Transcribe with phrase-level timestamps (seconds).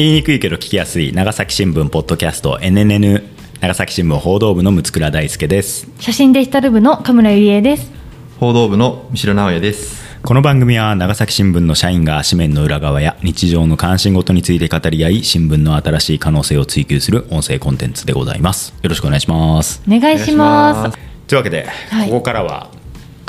[0.00, 3.22] 言いにくいけど聞きやすい長崎新聞ポッドキャスト NNN
[3.60, 5.90] 長崎新聞報道部の六倉大輔です。
[5.98, 7.92] 写真デジタル部の神村ゆりえです。
[8.38, 10.02] 報道部の三代直也です。
[10.22, 18.72] この番組は長崎新聞の社員が紙面の裏側や日常の関心事について語り合い新聞の新しい可能性を追求する音声コンテンツでございます。
[18.82, 19.82] よろしくお願いします。
[19.86, 20.98] お願いします。
[21.26, 22.08] というわけで、はい。
[22.08, 22.69] ここからは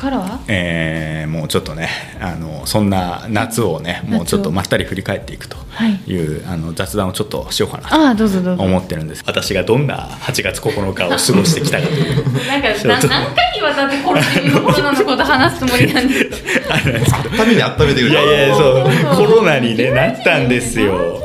[0.02, 0.40] からは？
[0.48, 1.90] えーもうちょっとね
[2.20, 5.56] あのそんな夏をねもうちょっとまったり振り返っていくと
[6.08, 8.64] いう、あの雑談をちょっとしようかなとああどうぞどうぞ。
[8.64, 9.24] 思ってるんです。
[9.26, 12.48] 私がどんな8月9日を過ごしてきたかという。
[12.48, 16.74] なんか何回にわたってコロナのこと話すつもりなんですけど。
[16.74, 19.16] あれなんですけど旅に温めてくれいやいやそう。
[19.16, 21.22] コロナに、ね、なったんですよ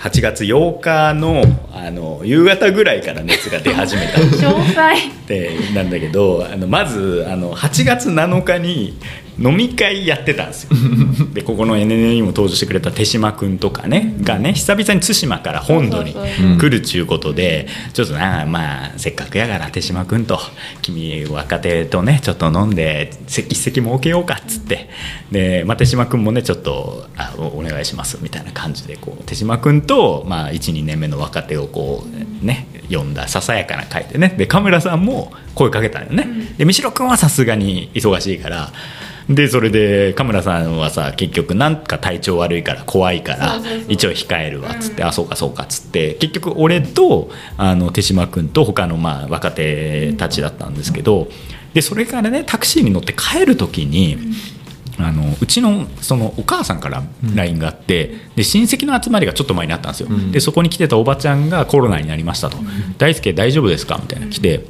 [0.00, 1.42] 8月8日の
[1.72, 4.20] あの夕方ぐらいから熱が出始めた。
[4.20, 4.94] 詳細。
[4.94, 8.98] ってなんだけどあのまずあの8月7日に
[9.38, 10.70] 飲み会やってたんですよ。
[11.34, 16.14] でここの NNN にも登場してくれた手島君とかねがね久々に対馬から本土に
[16.58, 20.40] 来るっちゅうことでちょっとなまあせっかくやから手島君と
[20.80, 24.88] 君若手とねちょっと飲んで一席設けようかっつって。
[25.30, 32.06] で、まあ、手島君もねちょっとあおお願いしますみたいな感じでこう手島君と、まあ、12年目の若手をこ
[32.42, 34.34] うね呼んだささやかな会でね。
[34.36, 36.26] でカメラさんも声かけたのよね、
[36.58, 38.72] で三代君はさすがに忙しいから
[39.28, 51.28] でそれでカメラさんはさ結局なんか体調悪いから怖いから一応控えるわっつって、あそうかそうかっつって結局俺とあの手島君と他のまあ若手たちだったんですけど
[51.74, 54.16] でそれからねタクシーに乗って帰る時に。
[54.98, 57.02] あのうちのそのお母さんから
[57.34, 60.32] LINE があって、で親戚の集まりがちょっと前にあったんですよ、ん。
[60.32, 62.56] でそこに来てたおばちゃんがコロナになりましたと
[62.96, 64.64] 「大輔大丈夫ですか?」みたいな来て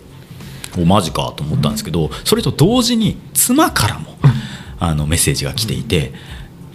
[0.77, 4.17] おマジかと思ったんですけどそれと同時に妻からも
[4.79, 6.13] あのメッセージが来ていて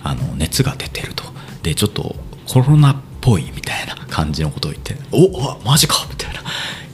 [0.03, 1.23] あの熱が出てると。
[1.63, 2.15] でちょっと
[2.47, 6.41] コロナっぽいみたいな感じのことを言って「おあマジか」みたいな。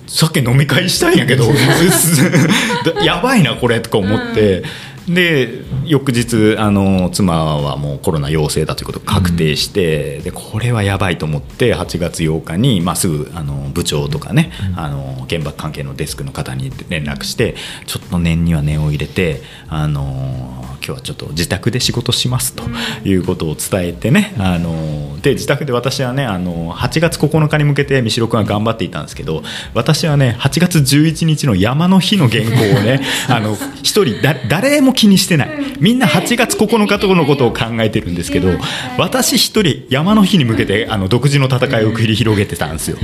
[0.08, 1.46] さっき飲み会したんやけど。
[3.04, 4.64] やばいなこれとか思って、
[5.08, 22.64] で翌日あの妻はもうコロナ陽性だということが確定して、でこれはやばいと思って8月8日に、まあ、すぐあの部長とかね、あの原爆関係のデスクの方に連絡してちょっと念には念を入れてあの今日はちょっと自宅で仕事しますと
[23.04, 35.50] いうことを伝えてね、あので自宅で私はねあの8月9日に向けて三代君は頑張っていたんですけど私はね8月11日の山の日の原稿をね あの一人だ誰も気にしてない。
[35.80, 38.50] みんな8月9日とのことを考えてるんですけど
[38.98, 42.98] 私一人山の日に向けてあの独自の戦いを繰り広げてたんですよ。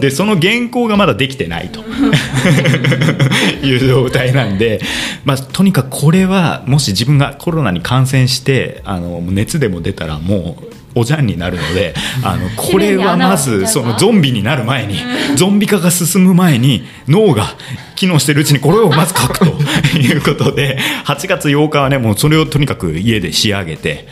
[0.00, 1.84] でその原稿がまだできてないと。
[3.62, 4.80] いう状態なんで、
[5.24, 10.74] まあ、とにかくこれはもし自分がコロナに感染してあの熱でも出たらもう。
[10.94, 14.98] おじゃんになるので あのこれはまずそのゾンビになる前に
[15.36, 17.54] ゾンビ化が進む前に脳が
[17.96, 19.46] 機能してるうちにこれをまず書くと
[19.98, 24.06] いうことで8月8日はねもうそれをとにかく家で仕上げて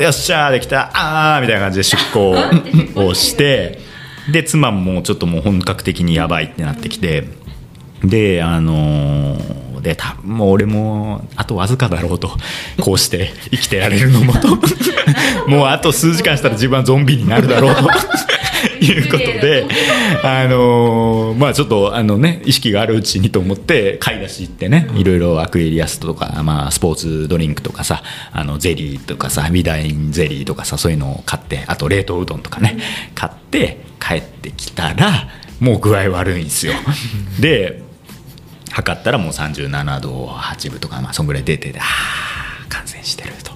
[0.00, 2.36] よっしゃーできたあーみたいな感じで出向
[2.96, 3.80] をして
[4.30, 7.24] で妻もちょっともう本格的にやばいってなってきて
[8.02, 12.30] であのーで多分もう俺もあとわずかだろうと
[12.80, 14.48] こうして生きてられるのもと
[15.46, 17.82] もうあと数時間したら自分はゾンビになるだろうと。
[18.80, 19.66] いうことで、
[20.22, 28.02] あのーまあちょっとあのね意識があるうちにと思って買い出し行ってね、いろいろアクエリアスとか、まあ、スポーツドリンクとかさ
[28.32, 32.78] あのゼリーとかさビダインゼリーとかさそういうのを買ってあと冷凍うどんとかね、
[33.14, 35.28] 買って帰ってきたら
[35.60, 36.74] もう具合悪いんですよ。
[37.40, 37.83] で
[38.74, 41.84] 測ったらもう37度8分とか、まあ、そんぐらい出ててあ
[42.64, 43.52] あ感染してると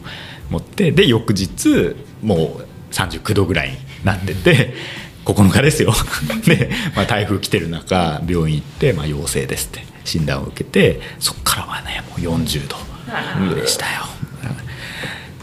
[0.48, 4.74] 思ってで翌日もう39度ぐらいになってて
[5.26, 5.92] 9日ですよ。
[6.46, 14.06] で、まあ、台風来てる中病院行って、まあ、陽性ですって診断を受けてそっからはねもう40度でしたよ。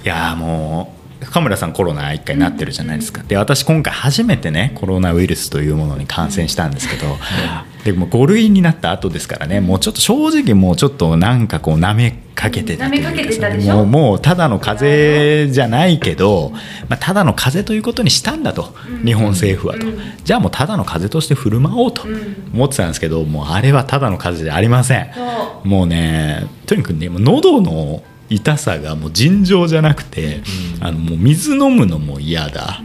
[0.03, 3.21] いやもう深村さんコロナ1回なってるじゃないですか。
[3.27, 7.17] で私今回初めてねコロナウイルスというものに感染したんですけど、
[7.85, 13.75] でも5類になった後ですからねもうちょっと正直もうちょっとなんかこうなめかけてたというか舐めかけてたでしょ？
[13.75, 16.51] もうもうただの風邪じゃないけど、
[16.89, 18.73] まあ、ただの風邪ということにしたんだと、
[19.05, 19.85] 日本政府はと、
[20.23, 22.01] じゃあもうただの風邪として振る舞おうと
[22.53, 25.11] 思ってたんですけどもうあれはただの風邪じゃありません。
[25.13, 30.41] そもうねとにかくね喉の痛さがもう尋常じゃなくて、
[30.79, 32.81] あのもう水飲むのも嫌だ、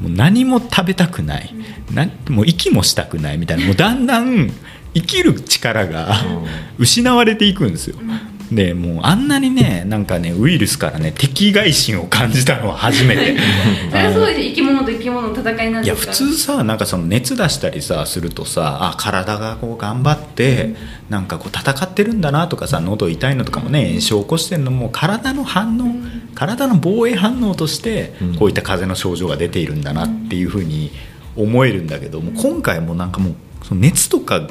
[0.00, 1.54] もう何も食べたくない、
[1.92, 3.66] なもう息もしたくないみたいな。
[3.66, 4.50] もうだんだん
[4.94, 6.14] 生きる力が
[6.78, 7.96] 失われていくんですよ。
[8.54, 13.36] でもうあんなにねなんかねウイルスからね敵外心を感じたのは初めて。
[13.90, 14.40] それはそうです。
[14.40, 16.24] よ生き物と生き物の戦いなんいや普ですか？
[16.26, 20.74] ら通さなんかその熱出したりさするとさあ体がこう頑張って
[21.10, 28.36] なんかこう戦ってるんだなとかさ喉痛いのとかもね炎症を起こしてるのも体の反応体の防衛反応としてうん。
[28.36, 30.90] こういった風邪の症状が出ているんだなっていうふうに
[31.36, 33.34] 思えるんだけども今回もなんかもう
[33.64, 34.48] その熱とか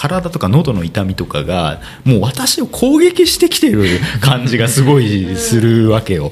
[0.00, 3.84] 体とか喉の痛みとかがもう私を攻撃してきてる
[4.22, 6.30] 感じがすごいするわけよ。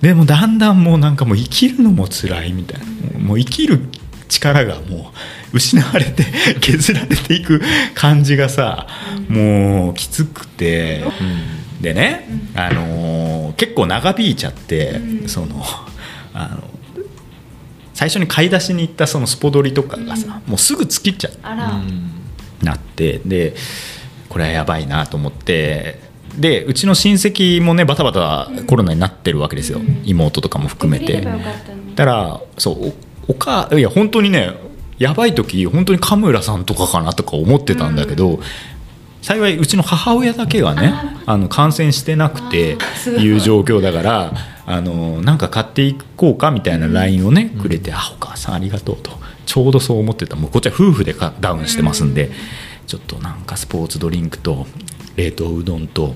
[0.00, 3.18] でもだんだんもうなんかもう生きるのも辛いみたいな。
[3.18, 3.80] もう生きる
[4.28, 5.10] 力がも
[5.52, 6.24] う失われて
[6.60, 7.60] 削られていく
[7.94, 8.86] 感じがさ
[9.28, 11.02] もうきつくて。
[11.80, 15.62] でね、あのー結構長引いちゃって、うんその
[16.32, 16.62] あの
[17.92, 21.32] 最初に買い出しに行ったそのスポドリとかがさ、もうすぐ尽きっちゃう
[22.62, 23.54] なってで
[24.28, 26.00] これはやばいなと思って
[26.38, 31.22] でうちの親戚もねバタバタコロナになってるわけですよ、うん妹とかも含めて。
[31.94, 32.94] だからそう
[33.28, 34.52] おおかいや本当にね
[34.98, 38.38] やばい時本当に神村さんとかかなとか思ってたんだけど、
[39.22, 40.92] 幸いうちの母親だけがね
[41.24, 42.76] あの感染してなくて
[43.18, 43.22] い。
[43.22, 44.32] いう状況だから
[44.66, 49.10] あのなんか買っていこうかみたいな LINE をね、くれて「あお母さんありがとう」と
[49.46, 50.36] ちょうどそう思ってた。
[50.36, 52.30] もうこっちは夫婦でかダウンしてますんで、
[52.86, 54.66] ちょっとなんかスポーツドリンクと
[55.16, 56.14] 冷凍うどんと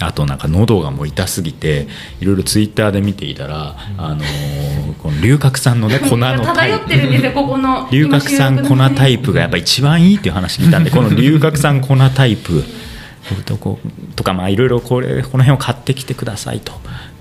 [0.00, 1.88] あとなんか喉がもう痛すぎて
[2.20, 12.64] いろいろツイッターで見ていたら、あのーこの龍角散のね 粉のタ漂イプ龍角散粉タイプがやっぱ一番いいっていう話聞いたんで この龍角散粉タイプ。
[13.44, 16.72] とこうとかまあいろいろこれこの辺を買ってきてくださいと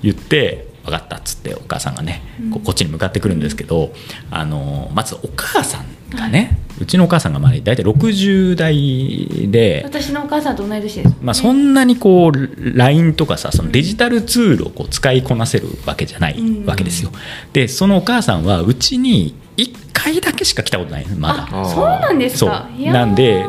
[0.04, 2.22] 言って分かったっつってお母さんがね
[2.64, 3.92] こっちに向かってくるんですけど、
[4.30, 9.82] あのまずお母さんがねうちのお母さんがまあ大体60代で。
[9.86, 16.36] 私のお母さんと同い年ですまあ、そんなにこう LINE とかさそのデジタルツールをこう使いこなせるわけじゃない
[16.66, 17.12] わけですよ。
[17.54, 21.48] でそのお母さんはうちに1回だけしか来たことないのまだ。
[21.52, 22.50] あそうなんですそう。
[22.50, 23.46] かなんで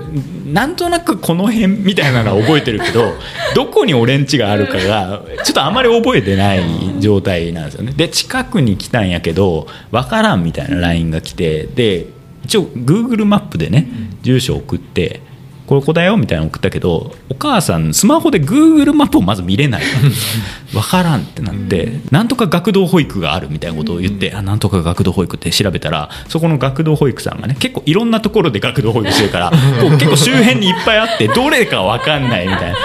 [0.47, 3.14] なんとなくこの辺みたいなのは覚えてるけど
[3.55, 6.62] どこに俺ん家があるかがちょっとあまり覚えてない
[7.00, 7.93] 状態なんですよね。
[7.97, 12.06] で近くに来たんやけど分からんみたいな LINE が来てで
[12.44, 13.88] 一応 Google マップでね
[14.23, 15.20] 住所送って
[15.67, 19.83] ここだよみたいなの送ったけどお母さんスマホで Google マップをまず見れない
[20.73, 32.77] 分からんってなってなんとか学童保育があるみたいなことを言ってあなんとか学童保育って調べたらそこの学童保育さんがね結構いろんなところで学童保育してるから こう結構周辺にいっぱいあってどれか分かんないみたいな。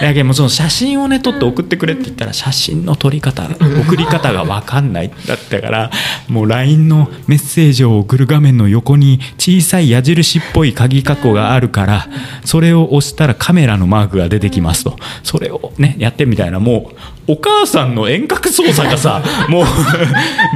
[0.00, 5.90] だけどもうその写真をね撮って送ってくれって言ったら写真の撮り方送り方が分かんないだったから
[6.28, 12.06] もう LINE のメッセージを送る画面の横に小さい矢印っぽい鍵括弧があるから
[12.44, 14.96] それを押したらカメラのマークが出てきますと。
[15.22, 16.60] それをねやってみたいな。
[16.60, 16.90] も
[17.28, 19.64] うお母さんの遠隔操作がさ もう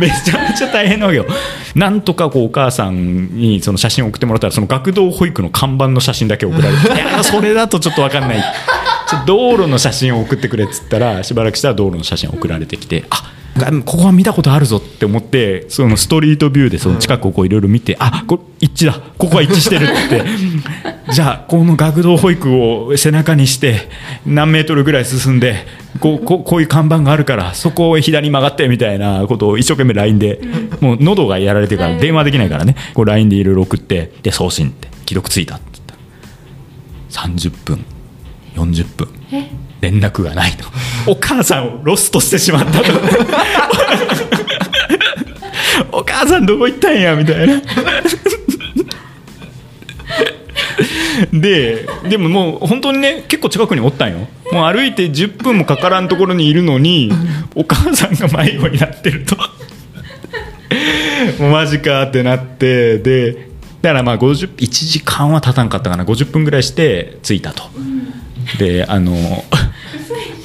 [0.00, 1.26] めちゃめちゃ大変なわけよ。
[1.74, 8.44] なんとかこうお母さんにその写真を送ってもらったらその学童保育の看板の写真だけ送られて いやそれだとちょっと分かんない。
[9.26, 13.30] 道路の写真を送ってくれっつったらしばらくしたら道路の写真送られてきてあ
[13.84, 20.24] ここは見たことあるぞって思ってそのストリートビューでその近くをいろいろ見て、あこれ一致だここは一致してるって。
[21.12, 23.88] じゃあこの学童保育を背中にして
[24.24, 25.66] 何メートルぐらい進んで
[26.00, 30.40] こうこうこういう看板があるからそこを左に曲がってみたいなことを一生懸命 LINE で
[30.80, 32.76] もう喉がやられてるから電話できないからね。
[32.94, 35.84] こう LINE でいろいろ送ってで送信って既読ついたって言っ
[37.10, 37.20] た。
[37.20, 37.84] ら30分
[38.54, 39.08] 40分。
[39.32, 39.50] え？
[39.82, 40.64] 連絡がないと。
[41.10, 42.84] お母さんをロストしてしまったと。
[45.90, 47.60] お母さんどこ行ったんやみたいな。
[51.32, 54.28] ででももう本当にね結構近くにおったんよ。
[54.52, 57.12] もう歩いて10分もかからんところにいるのに
[57.54, 59.36] お母さんが迷子になってると。
[61.38, 63.48] もうマジかってなってで
[63.82, 66.04] だからまあ50 1時間は経たんかったかな。
[66.04, 67.64] 50分ぐらいして着いたと。
[68.58, 69.16] であの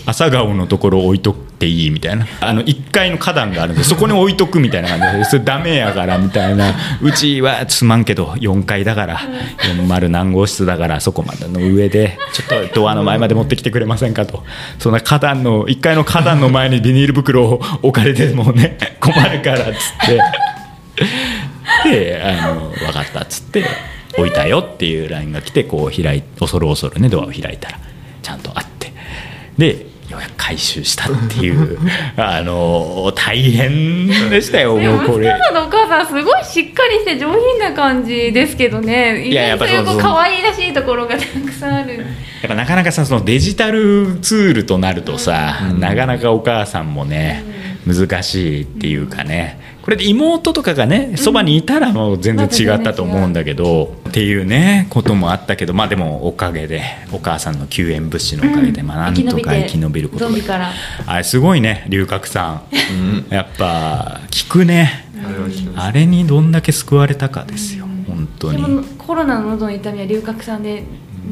[0.05, 2.25] 朝顔のところ置いとっていいみたいな。
[2.39, 6.73] あの1階の花壇があるんでそこに置いとくみたいな感じでそれダメやからみたいな。
[7.01, 9.19] うちはつまんけど4階だから
[9.77, 14.43] 40何号室だからそこまでの上でちょっとドアの前まで持ってきてくれませんかと。
[14.79, 20.21] そんな花壇の1階の花壇の前にビニール袋を置かれてもね困るからっつって。
[21.83, 23.65] であの分かったっつって。
[24.17, 27.79] 置いたよっていう LINE が来てこう開い恐る恐るねドアを開いたら
[28.21, 28.91] ちゃんとあって。
[29.57, 31.77] でよようやく回収したっていう
[32.15, 35.27] あの大変でしたよでもうこれ。
[35.29, 39.27] さんのお母さんすごいしっかりして上品な感じですけどね。
[39.27, 41.97] いややっぱそうそうこう可愛らしいところがたくさんある。
[41.97, 42.05] やっ
[42.47, 45.79] ぱなかなかさそのデジタルツールとなるとさ、うん。
[45.81, 47.43] なかなかお母さんもね、
[47.85, 60.71] 難しいっていうかねこれで妹とかがねそばにいたらもう全然違ったと思うんだけど、っていうねこともあったけどまあでもおかげでお母さんの救援物資のおかげで、まあなんとか生き延びることが
[61.05, 63.25] あれすごいね龍角さん。
[63.33, 65.05] やっぱ聞くね。
[65.77, 70.83] あれにどんだけ救われたかですよ本当でにもコロナの喉の痛みは龍角散で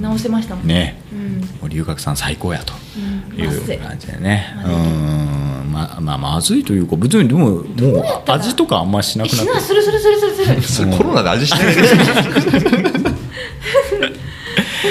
[0.02, 0.68] 治せましたもん。
[0.68, 1.02] ね。
[1.12, 1.40] うん。
[1.40, 2.74] もう龍角さん最高やと。
[2.98, 3.40] うん。
[3.40, 4.56] いう感じでね。
[4.64, 7.66] うまずいん、ままあまずいというか別にでももう
[8.28, 9.48] 味とかあんましなくなって。
[9.48, 10.62] えしなするするするするする。
[10.62, 11.82] すそれコロナで味しないで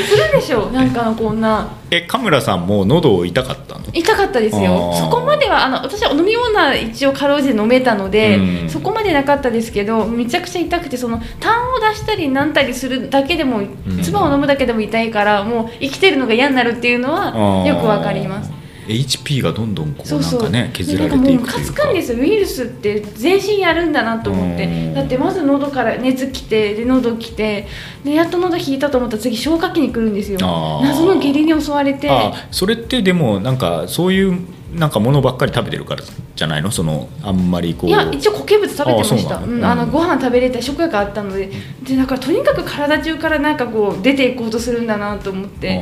[0.03, 1.69] するでしょなんかこんな。
[1.91, 3.85] えカムラさんも喉痛かったの？
[3.93, 4.93] 痛かったですよ。
[4.95, 8.71] そこまではあの私は飲み物は一応かろうじて飲めたので、うん。
[8.71, 13.63] そこまでなかったですけどめちゃくちゃ痛くてその痰を出したりなんたりするだけでも
[14.03, 18.51] 唾を飲むだけでも痛いからもう生きてるのが嫌になるっていうのはよくわかります
[18.87, 21.53] HP がどんどんこうなんかね削られていくというか。
[21.53, 21.95] カツカン。
[21.95, 22.13] です。
[22.13, 24.95] よウイルスって全身やるんだなと思っうてん。
[24.95, 27.67] だってまず喉から熱きてで喉きて
[28.05, 30.39] でやっと喉引いたと思ったら次消化器に来るんですよ。
[30.83, 32.11] 謎の下痢に襲われて。
[32.11, 34.39] あそれってでもなんかそういう
[34.75, 36.03] なんかものばっかり食べてるから
[36.35, 36.71] じゃないの？
[36.71, 37.91] そのあんまりこう。
[37.91, 39.41] いや一応固形物食べてました。
[39.41, 39.91] なのうんあのうん。
[39.91, 41.51] ご飯食べれた食欲あったので。
[41.83, 45.79] でだからとにかく体中からなんかこう出ていこうとするんだなと思っあて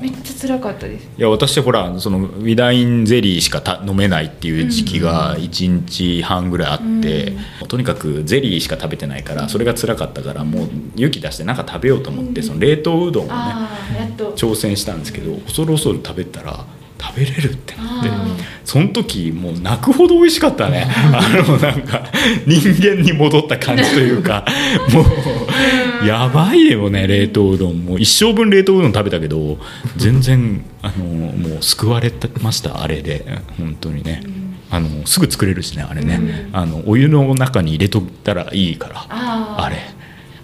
[0.00, 0.02] ー。
[0.02, 1.08] めっちゃ辛かったです。
[1.16, 7.32] いや私ほらそのウィダインゼリーしかた飲めないっていう時期が1日半ぐらいあって、
[7.68, 13.32] とにかくゼリーしか食べてないからそれが辛かったからもう勇気出してなんか食べようと思ってその冷凍うどんをね
[14.36, 16.64] 挑戦したんですけど恐る恐る食べたら
[16.98, 18.10] 食べれるってなって
[18.64, 20.86] その時もう泣くほど美味しかったね。
[21.12, 22.04] あのなんか
[22.46, 24.44] 人間に戻った感じというか
[24.92, 25.02] も
[26.02, 27.84] うやばいよね冷凍うどん。
[27.84, 29.58] もう一生分冷凍うどん食べたけど
[29.96, 32.12] 全然あのもう救われ
[32.42, 33.24] ましたあれで。
[33.58, 34.22] 本当にね。
[34.68, 39.76] あのすぐ作れるしねあれね、あのお湯の中に入れとったらいいからあれ。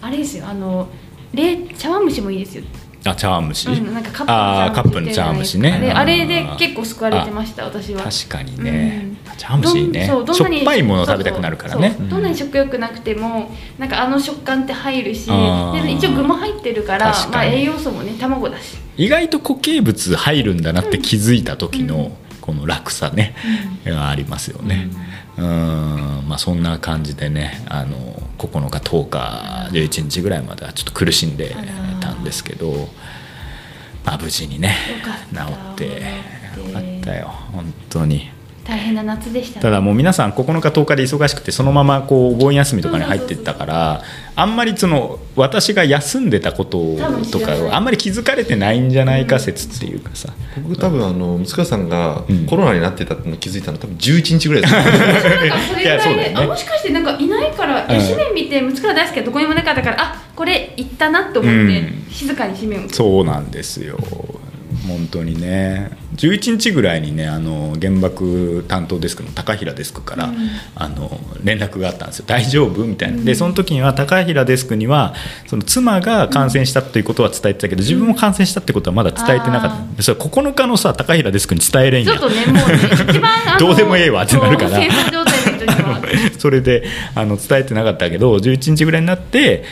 [0.01, 0.47] あれですよ。
[0.47, 0.89] あの
[1.35, 2.65] 冷茶碗蒸しもいいですよ
[3.05, 5.93] あ茶碗蒸し、うん、なんかカップの茶碗蒸しね。
[5.95, 8.03] あれで結構救われてました私は。
[8.03, 9.37] 確かにね、うん。
[9.37, 10.07] 茶碗蒸しいいね。
[10.07, 11.91] どんそうしょっぱいもの食べたくなるからね。
[11.91, 12.09] そうそう。
[12.11, 18.77] どんなに食欲なくてもなんかあの食感って入るしで一応具も入ってるからまあ、栄養素もね卵だし。
[18.97, 23.35] 意外と固形物入るんだなって気づいた時のこの楽さね、
[23.85, 24.89] が ありますよね。
[24.95, 27.97] うんまあそんな感じでねあの
[28.39, 31.55] 9日10日11日ぐらいまではちょっと苦しんで
[32.01, 32.89] たんですけど、
[34.05, 34.75] まあ、無事にね
[35.33, 35.41] 治
[35.73, 36.03] って
[36.59, 37.29] よかったよ。
[37.53, 38.31] 本当に。
[38.65, 39.63] 大変な夏でしたね。
[39.63, 44.03] ただもう皆さん9日10日で忙しくてそのままこうお盆休みとかに入ってったから
[44.37, 46.97] あんまりその私が休んでたこと
[47.31, 50.33] とかをあんまり気づかれてないんじゃないか説っていうかさ。
[50.63, 52.47] 僕多分あの息子さんがうん。
[52.47, 54.75] コロナになってたの気づいたの多分11日ぐらいです
[55.81, 56.35] いやらいで、そうだよね。
[56.37, 57.87] あもしかしてなんかいないから、うん。
[57.89, 62.07] 紙面見て息子が大好きなどこにもなかったからあこれ行ったなと思って、うん。
[62.11, 62.89] 静かに紙面を。
[62.91, 63.99] そうなんですよ
[64.87, 65.91] 本当にね。
[66.17, 70.37] 11日ぐらいにねあの原爆担当デスクの高平デスクから、うん。
[70.75, 72.25] あの連絡があったんですよ。
[72.27, 73.23] 大丈夫みたいな。
[73.23, 75.15] でその時には高平デスクには
[75.47, 84.81] その妻が感染したということは伝えてたけど自分も感染したってことはまだ伝えてなかった、それ9日のさ高平デスクに伝えれんやちょっとねもうどうでもええわってなるから。
[86.39, 86.85] それで
[87.15, 89.65] あの伝えてなかったけど11日ぐらいになって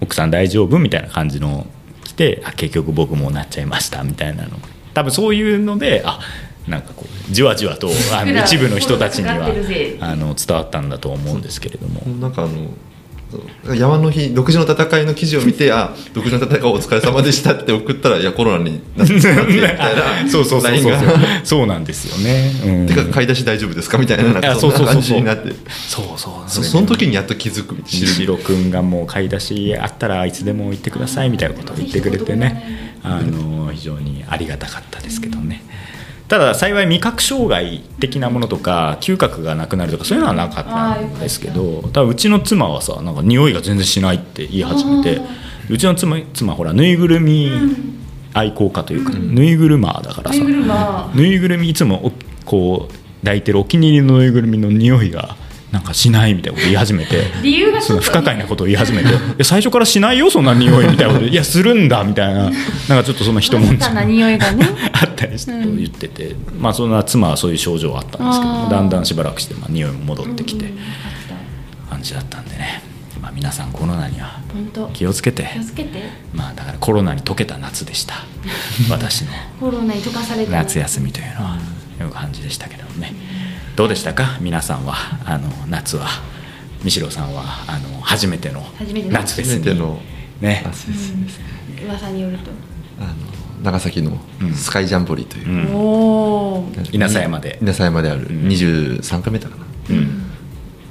[0.00, 1.66] 奥さん大丈夫みたいな感じの
[2.10, 4.58] 来てあ結局僕もなっちゃいましたみたいなの
[4.94, 6.20] 多分そういうのであ
[6.66, 9.46] なんかこうじわじわとあの一部の人たちには
[10.00, 12.00] あの伝わったんだと思うんですけれども。
[12.20, 12.68] なんかあの
[13.74, 20.90] 山の日独自の戦いの記事を見てあ独自の戦いお疲れ様でしたって送ったらいやコロナになって みたいなそうそうそうそう。
[20.90, 21.00] が。
[21.44, 22.52] そうなんですよね。
[22.64, 22.86] うん。
[22.86, 25.02] てか買い出し大丈夫ですかみたいななんかそんな感そうそうそうそう。
[25.02, 25.52] じになって。
[25.68, 32.90] そうそうそその時にやっと気づくシロ君がもう買い出しあったらいつでも行ってくださいみたいなことを言ってくれてね。
[33.02, 35.62] あの非常にありがたかったですけどね
[36.30, 42.02] ただ幸い味覚障害的なものとか嗅覚がなくなるとかそういうのはなかったんですけどた。
[42.02, 45.20] だうちの妻はさなんか匂いが全然しないって言い始めて
[45.68, 47.50] うちの妻妻ほらぬいぐるみ
[48.32, 52.12] 愛好家というか、ぬいぐるまーだからさぬいぐるまぬいぐるみいつもお
[52.44, 55.36] こう抱いてるお気に入りのぬいぐるみの匂いが
[55.70, 61.26] なんかしないみたいなこと言い始めて理由がちその不可解なことを言い始めて いや最初からしないよそんな匂いみたいなこと。
[61.26, 62.44] いやするんだみたいな。
[62.44, 64.66] なんかちょっとその一文字な匂いがね。
[64.92, 70.70] あったりして言ってて、まあそんな妻はそういう症状はあったんですけどだんだんしばらくしてまあ匂いも戻ってきてうん。
[70.72, 70.78] うん
[72.00, 72.82] 感じだったんでね、
[73.20, 74.40] まあ、皆さんコロナには
[74.94, 75.50] 気をつけて。
[75.52, 76.02] 気をつけて。
[76.32, 78.24] まあだからコロナに溶けた夏でした。
[78.88, 79.32] 私の。
[79.60, 80.52] コロナに溶かされた。
[80.52, 81.58] 夏休みというのは。
[82.04, 83.12] いう感じでしたけどもね
[83.80, 84.36] どうでしたか？
[84.42, 84.94] 皆さんは？
[85.24, 86.06] あの夏は？
[86.82, 87.44] 三代さんは？
[87.66, 89.18] あの初めての初めての。
[89.18, 89.64] 初夏フェスに。
[89.64, 89.98] めての
[90.42, 90.62] ね。
[90.66, 91.26] 夏ですね。
[91.86, 92.50] 噂によると、
[93.00, 93.14] あの
[93.62, 94.52] 長崎のうん。
[94.52, 95.48] スカイジャンボリーという。
[95.48, 95.74] う、ん。
[95.74, 95.78] お
[96.58, 97.58] お稲佐山で。
[97.62, 98.48] 稲佐山であるうん。
[98.48, 100.26] 23回目だかな、うん。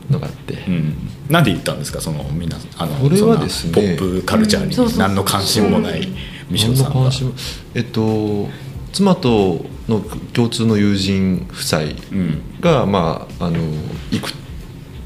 [0.10, 0.96] のがあって、うん、
[1.29, 2.01] なんで言ったんですか？
[2.01, 3.72] そのみんなあのこれはですね。
[3.72, 6.08] ポップカルチャーに何の関心もない
[6.50, 7.12] 三代何さんが。
[7.75, 8.50] えっと
[8.93, 10.01] 妻との
[10.34, 11.84] 共通の友人夫妻う
[12.15, 12.41] ん。
[12.62, 13.58] が、まああの
[14.12, 14.31] 行く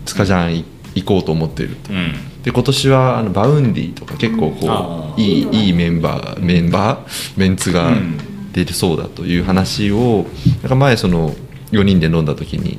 [0.05, 1.91] スカジャンい、行こうと思っていると。
[1.91, 2.13] うん。
[2.43, 8.17] で今年はあの Vaundy とか結構こういいいいメンバーメンバーメンツがうん。
[8.53, 10.27] 出てそうだという話を
[10.61, 11.31] なんか前その
[11.71, 12.77] 4人で飲んだ時に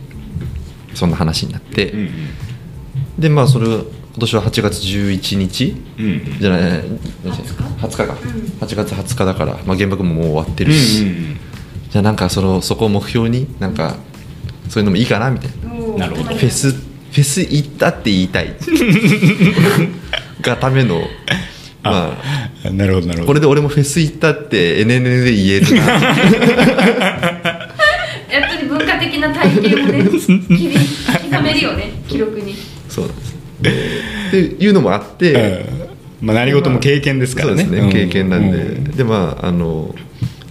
[0.95, 2.11] そんな話になって、うん
[3.19, 3.85] でまあそれ今
[4.21, 6.39] 年は8月11日うんうん。
[6.39, 6.61] じゃない
[7.25, 7.97] 20日？
[7.97, 8.05] か、
[8.61, 11.07] 8月20日だから、まあ、原爆ももう終わってるし、
[11.95, 13.95] じゃあなんかそのそこを目標になんか
[14.69, 15.69] そういうのもいいかなみたいな。
[15.97, 16.35] なるほど。
[16.35, 18.53] フェスフェス行ったって言いたい。
[20.43, 21.03] がための。
[21.85, 22.49] まあ。
[22.67, 23.27] あなるほどなるほど。
[23.29, 25.85] これで俺もフェス行ったって NNN で言えるな。
[25.87, 25.93] や
[28.41, 30.81] っぱり文化的な体験をね日々
[31.31, 32.57] 刻めるよね記録に。
[32.89, 33.37] そうなんです。
[34.27, 35.33] っていうのもあって、
[36.21, 36.27] うん。
[36.27, 37.63] まあ何事も経験ですからね。
[37.63, 39.95] そうですね、経験なんで、うでまああの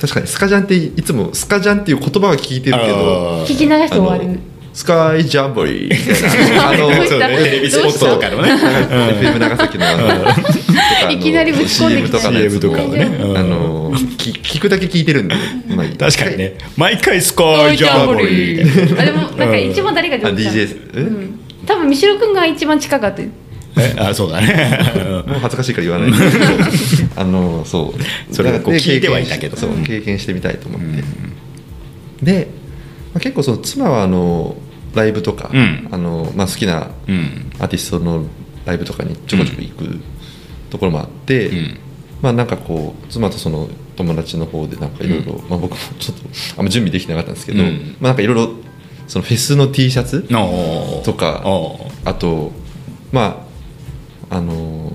[0.04, 4.38] 確かにスカジャンっていつもスカジャンっていう言葉は聞いてるけど聞き流して終わる。
[4.74, 5.90] スカイジャンボリー。
[5.90, 8.42] みたいなあのねテレビスポットとかの。
[8.42, 9.86] ね FM 長崎の
[11.10, 13.04] いきなりぶち込んできた CM とかをね。
[13.04, 15.36] うんあのき聞くだけ聞いてるんで、
[15.74, 16.58] まあ、確かにね。
[16.76, 19.00] 毎回スカイジャンボリー。
[19.00, 21.00] あでもなんか一番誰があ上手か DJ え？
[21.00, 21.40] うん。
[21.66, 23.22] 多分三代君が一番近かった
[23.78, 25.24] えあそうだね。
[25.26, 26.12] もう恥ずかしいから言わない。
[26.12, 26.18] け
[27.16, 28.34] どあのそう。
[28.34, 29.58] それをこうで聞いてはいたけど。
[29.58, 29.84] そううん。
[29.84, 31.04] 経験してみたいと思って、
[32.24, 32.48] で、
[33.14, 34.56] まあ、結構その妻はあの
[34.94, 35.88] ライブとか、うん。
[35.92, 37.52] あのまあ、好きなうん。
[37.60, 38.26] アーティストの
[38.66, 40.00] ライブとかにちょこちょこ行く
[40.70, 41.78] ところもあって、うん。
[42.22, 46.24] まあなんかこう妻とその友達の方でなんかいろいろまあ僕もちょっと
[46.58, 47.96] あんま準備できてなかったんですけど、うん。
[48.00, 48.52] まあなんかいろいろ
[49.08, 50.28] そのフェスの T シャツ
[51.04, 51.44] とか
[52.06, 52.52] あと
[53.12, 53.53] まあ
[54.34, 54.92] あの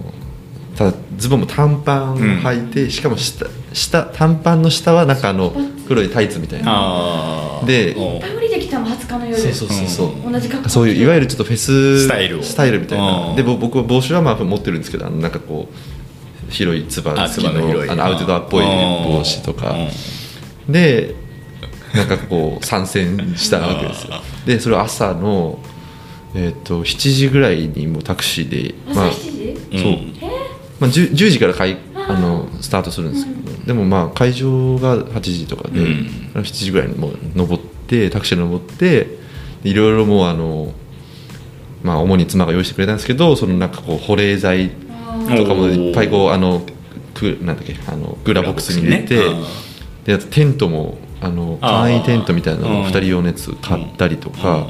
[0.76, 5.52] ただズボンも短パンを履いて、しかも下下短パンの下はなんかあの
[5.86, 7.60] 黒いタイツみたいな。
[7.66, 8.14] でおー。
[8.14, 9.36] いっぱい降りてきたも20日の夜。
[9.36, 12.42] そうそうそうそう、同じ格好そういういわゆるちょっとフェススタイルを。
[12.42, 13.30] スタイルみたいな。
[13.30, 13.36] うん。
[13.36, 19.74] でぼ僕は帽子はまあ持ってるんですけどあのなんかこう広いつばつばのあのアウトドアっぽい帽子とか。
[20.68, 21.14] で
[21.94, 24.14] なんかこう参戦したわけですよ。
[24.46, 25.58] でそれを朝の、
[26.34, 29.58] えー、と7時ぐらいにもうタクシーで、朝まあ、7時？
[29.72, 36.06] うんそう、えまあ、10, 10時から会あのスタートするんですけど、でもまあ会場が8時とかで、うん。
[36.34, 39.18] 7時ぐらいにもう登ってタクシーに登って
[39.62, 40.72] でいろいろもうあの
[41.82, 46.62] まあ主に妻が用意してくれたんですけどそのなんかこう保冷剤とかもいっぱいこうあの
[47.14, 54.68] くなんだっけあのクーラーボックスに入れて、クーラーボックであとテントもあの簡易テントみたいなのをうん2人用のやつ買ったりとか、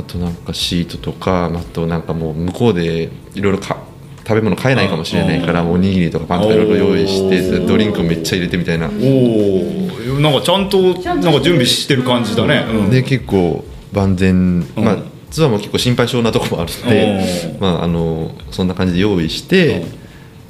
[0.00, 3.78] あとなんかシートとかあとなんかもう向こうでいろいろか
[4.26, 5.70] 食べ物買えないかもしれないからうん。
[5.72, 12.90] おにぎりとかパンとかいろいろ用意してドリンクもめっちゃ入れてみたいな、おおなんかちゃんとなんか準備してる感じだね、うん。
[12.90, 17.60] で結構万全、まあうん妻も結構心配性なところもあるので、うん。
[17.60, 19.84] まあ、あのそんな感じで用意して、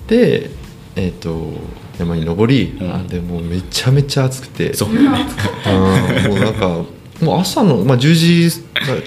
[0.09, 0.51] で
[0.97, 1.53] えっ、と
[1.99, 2.95] 山に登り、うん。
[2.95, 4.73] あでもうめちゃめちゃ暑くて。
[4.73, 5.05] そううん。
[5.05, 6.83] もうなんか
[7.23, 8.63] もう朝の、まあ、10時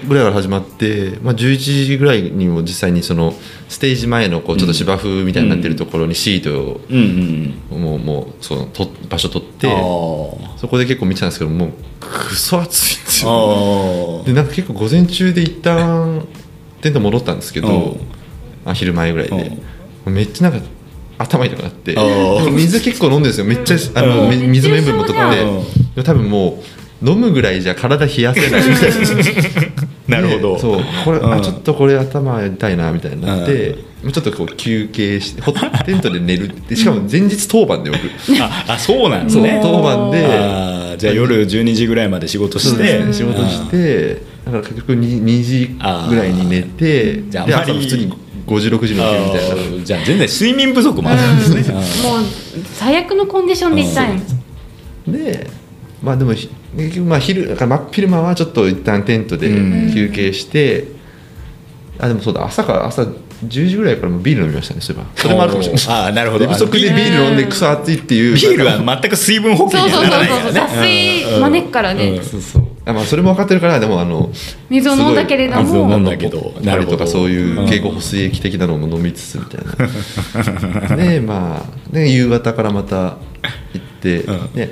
[0.07, 3.33] ぐらいから始まって、まあ、11時ぐらいにも実際にその
[3.69, 9.73] ステージ前のこうちょっと芝生みたいになってるところにシートを、もうもうそのと場所取ってあ
[10.57, 14.21] そこで結構見てたんですけどもうクソ暑いんですあよ。
[14.21, 16.27] あでなんか結構午前中で一旦
[16.81, 17.97] テント戻ったんですけど、うん。
[18.65, 19.57] あ昼前ぐらいで、
[20.05, 20.65] めっちゃなんか
[21.17, 21.95] 頭痛くなって。
[22.51, 23.45] 水結構飲んでるんですよ。
[23.45, 25.21] めっちゃあの、水の塩分も取っ
[25.95, 26.63] て多分もう
[27.03, 28.97] 飲むぐらいじゃ体冷やせないみたいな。
[30.07, 30.53] なるほど。
[30.55, 31.33] でそうこれ、うん。
[31.33, 33.75] あちょっとこれ頭痛いなみたいになって、
[34.11, 35.53] ちょっとこう休憩してほ
[35.85, 38.01] テントで寝るってしかも前日当番で僕
[38.41, 40.97] ああそうなんですそうね当番で。
[40.97, 43.01] じゃあ夜12時ぐらいまで仕事して。
[43.01, 45.75] そう仕事してだから結局 2, 2時
[46.09, 48.13] ぐらいに寝てじゃあ朝普通に
[48.45, 49.85] 5時6時に起きるみたいな。
[49.85, 52.25] じゃあ全然睡眠不足もあるんですね、あーもう
[52.73, 54.17] 最悪のコンディションで行ったん。
[54.17, 54.21] よ
[55.07, 55.47] で
[56.01, 59.93] まあでもひ結局まあ昼だから真っ昼間はちょっと一旦テントでうん。
[59.93, 60.87] 休憩して、
[61.99, 65.09] あでもそうだ朝から朝10時ぐらいからもうビール飲みましたねそういえば。
[65.15, 65.85] それもあるかもしれない。
[65.87, 66.45] あーなるほど。
[66.45, 68.35] 寝不足でビール飲んでクソ暑いっていう。
[68.35, 72.23] ビールは全く水分補給そうそうにはなそうそうらないからね脱水招くからね、うん。
[72.23, 74.29] そうそうあまあそれも分かってるからでもあの
[74.69, 79.61] 水を飲んだけれど水を飲もんだけどなるとかそういう経口補水液的なのも飲みつつみたい
[80.89, 80.95] な。
[80.97, 83.17] でまあで夕方からまた行
[83.77, 84.49] って、うん。
[84.53, 84.69] ね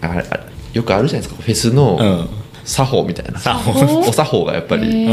[0.00, 1.42] あれあれよくあるじゃないですか。
[1.42, 2.28] フェスのうん。
[2.64, 4.00] 作法みたいな、作法。
[4.10, 5.10] お作法がやっぱり、あ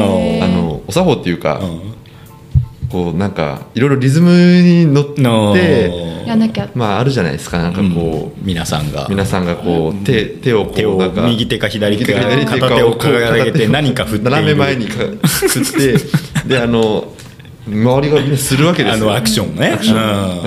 [0.48, 1.82] のお作法っていうか、うん。
[2.90, 5.56] こうなんかいろいろリズムに乗っての
[6.28, 6.70] やんなきゃ。
[6.76, 7.58] まああるじゃないですか。
[7.58, 9.08] なんかこう、皆さんが。
[9.10, 14.96] 皆さんがこう手手をこう手をなんか右手か左手か右手か左手か片手をこう掲げて何か振って斜め前にか
[15.28, 17.06] 振ってであの
[17.68, 19.06] 周りがみんなするわけですよ。
[19.06, 19.80] あのアクションね。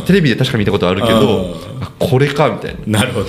[0.07, 1.83] テレビで確か見たことあるけどうん。
[1.83, 3.01] あこれかみたいな。
[3.01, 3.27] なるほど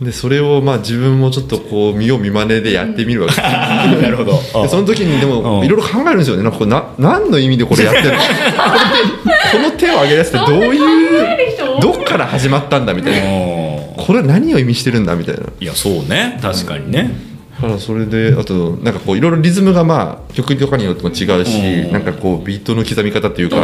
[0.00, 3.34] でそれをまあ自分もちょっっとこう見よう見まねでやってみるわけ。
[3.34, 4.32] で すなるほど。
[4.62, 5.42] でその時にでうん。
[5.42, 6.42] もいろいろ考えるんですよね。
[6.44, 8.18] なんかこれな何の意味でこれやってるの？
[9.52, 13.18] この手を上げるやつってどういう どっから始まったんだみたいな。
[13.18, 13.26] うん。
[13.96, 15.40] これは何を意味してるんだみたいな。
[15.60, 16.38] いやそうね。
[16.40, 17.02] 確かにね。
[17.02, 17.27] だ
[17.60, 21.92] からそれであとなんかこういろいろリズムがまあ曲とかによっても違うし、うん。
[21.92, 23.56] なんかこうビートの刻み方っていうか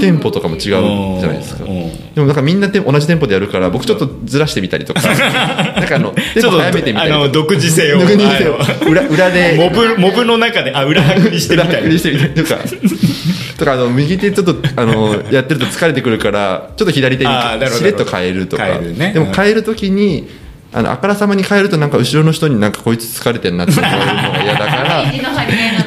[0.00, 0.80] テンポとかも違うじゃ
[1.28, 1.70] ないですか、うん。
[1.70, 5.00] うんでもなんかみんなテン同じテンポでやるから僕ちょっとずらしてみたりとか。
[5.08, 7.24] なんかあのテンポ早めてみたりとか。
[7.24, 8.00] あの独自性を。
[8.00, 8.58] 独自性を。
[8.86, 9.54] 裏裏で。
[9.56, 12.58] モブモブの中であ裏拍りしてみたい裏拍りしてみたりとか。
[13.58, 17.30] とかあの右手ちょっとあのやってると疲れてくるからちょっと左手に
[17.70, 18.64] しれっと変えるとか。
[18.64, 19.12] 変えるね。
[19.14, 20.28] でも変えるときに
[20.74, 25.22] あのあからさまに変えるとなんか後ろの人になんかこいつ疲れてるなって思われるのが嫌だから 一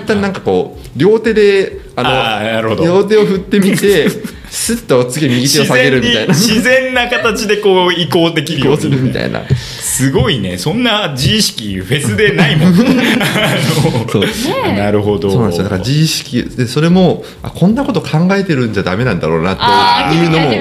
[0.05, 4.07] 旦なんかこう両手であの両手を振ってみて
[4.55, 6.33] スッと次右手を下げるみたいな。
[6.33, 9.41] 自然に自然な形でこう移行できるようこうするみにたいな。
[9.57, 10.57] すごいね。
[10.57, 12.73] そんな自意識フェスでないもん。
[14.77, 15.29] なるほど。
[15.29, 15.63] そうなんですよ。
[15.63, 20.51] だから自意識でそれもあこんなこと考えてるんじゃダメなんだろうなあーというのも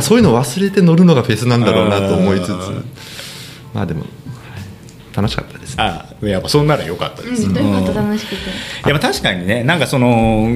[0.00, 0.18] そう。
[0.18, 2.50] いうのを忘れて乗るのがフェスなんだろうなと思いつつ
[3.76, 4.10] まあでもはい
[5.14, 5.76] 楽しかったです。
[5.76, 8.08] ねあやっぱそんなら良かったです、うん、よかったうん。
[8.08, 8.88] 楽しくて。
[8.88, 10.48] やっぱ確かにねなんかその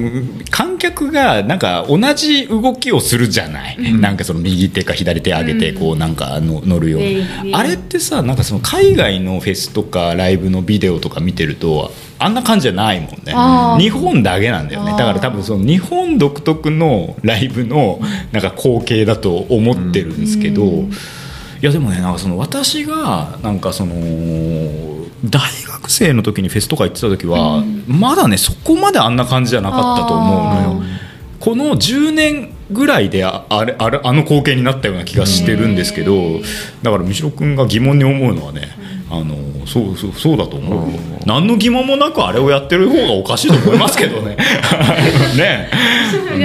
[0.49, 7.01] 観客がなんか同じ動きをするじゃない、なんかその右手か左手上げてこうなんかの乗るよう
[7.53, 13.33] あれってさなんかその海外のフェスとかライブのビデオとか見てるとあんな感じじゃないもんね。
[13.83, 14.91] 日本だけなんだよね。
[14.91, 17.99] だから多分その日本独特のライブの
[18.31, 20.91] なんか光景だと思ってるんですけど、うん
[21.61, 23.93] いやでもねなんかその私がなんかその
[25.23, 30.83] 大学生の時にフェスとか行ってた時は、まだねそこまであんな感じじゃなかったと思うのよ。
[31.39, 36.39] この10年ぐらいでああれあれあの光景になったような気がしてるんですけど
[36.83, 38.69] だから三代君が疑問に思うのはね
[39.13, 39.35] あの
[39.67, 40.99] そうそうそうだと思うよ。
[41.25, 44.37] 何の疑問もなくあれをやってる方がおかしいと思いますけどね。
[45.35, 45.69] ね。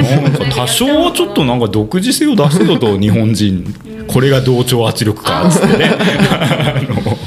[0.03, 3.75] なんか多少はちょっとなんか独自性を出せろと日本人
[4.09, 5.91] これが同調圧力かっつってね。
[5.97, 7.19] あの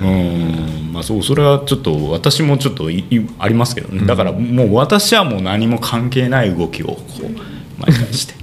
[0.00, 0.90] うん。
[0.92, 4.06] まあそうそれはちょっと私もちょっといいありますけどね。
[4.06, 8.34] だからもう私はもう何も関係ない動きをこう毎回して。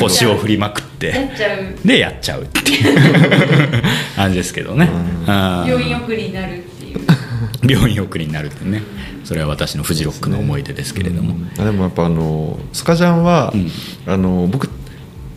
[0.00, 0.91] 腰を振りまくって。
[0.91, 1.86] やっちゃう。
[1.86, 3.82] でやっちゃうっていう。
[4.16, 4.88] 感じですけどね。
[5.26, 7.00] 病院送りになるっていう。
[7.68, 8.82] 病院送りになるってね。
[9.24, 13.70] それは私のフジロックの思い出ですけれども、あでもやっぱあのスカジャンは、うん。
[14.06, 14.68] あの僕、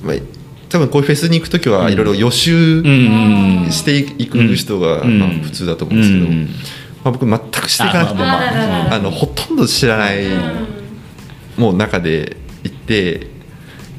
[0.03, 0.15] まあ、
[0.69, 3.67] 多分こういうフェスに行く時はいろいろ予習うん。
[3.71, 5.19] していく人が、うん。
[5.19, 6.49] まあ、普通だと思うんですけど、うん。
[7.05, 10.25] まあ、僕全くしていかなくてまああのほとんど知らない、
[11.55, 13.27] もう中で行って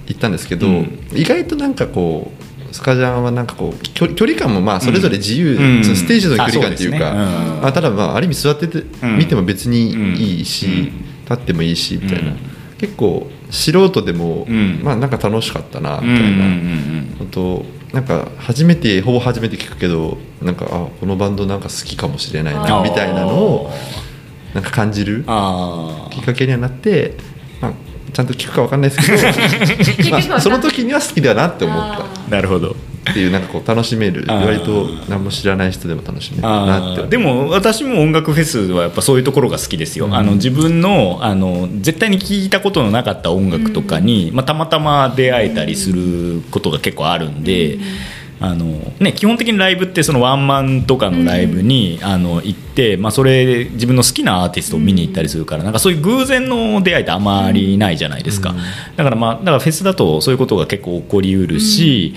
[0.06, 0.98] 行ったんですけど、うん。
[1.14, 2.32] 意外となんかこ
[2.70, 5.84] うスカジャンはなんかこう距距離感もまあそれぞれ自由、うん。
[5.84, 7.60] そのステージの距離感っていうか、ね。
[7.62, 9.18] あ、ただまあある意味座ってて、うん。
[9.18, 10.82] 見ても別にいいし、うん。
[11.22, 12.36] 立ってもいいしみたいな、うん。
[12.78, 14.80] 結構素人でも、うん。
[14.82, 17.16] まあなんか楽しかったなみたいな、うん。
[17.20, 23.70] あとなんか初めてほぼ初めて聞くけどなんかあこのバンドなんか好きかもしれないうんなみたいなのを
[24.54, 27.35] なんか感じるあきっかけにはなって、まあ、
[28.12, 32.00] ちゃんと聞くかわかんないですけど、 まあ、その時には好きだなって思った。
[32.00, 32.76] あなるほど。
[33.10, 34.24] っていうなんかこう楽しめる。
[34.28, 34.44] あー。
[34.46, 47.78] 割と何も知らない人でも楽しめるなってでも私も音楽フェスはやっぱそういうところが好きですよ、あの自分のあの絶対に聞いたことのなかった音楽とかに、まあ、たまたま出会えたりすることが結構あるんで。
[48.38, 48.66] あの
[49.00, 58.54] ね、基本的にライブってそのワンマンとかのライブに、あの行って、まあ、それ自分の好きなアーティストを見に行ったりするからなんかそういう偶然の出会いってあまりないじゃないですか、
[58.96, 62.14] だからまあだからフェスだとそういうことが結構起こりうるし、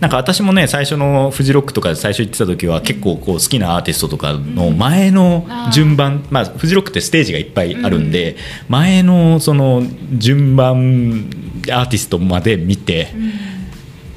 [0.00, 8.36] なんか私もね最初のフジロックとかで最初行ってた時は結構こう好きなアーティストとかの前の順番、まあ、フジロックってステージがいっぱいあるんで、
[8.68, 9.82] 前のその
[10.18, 11.30] 順番
[11.70, 13.08] アーティストまで見て。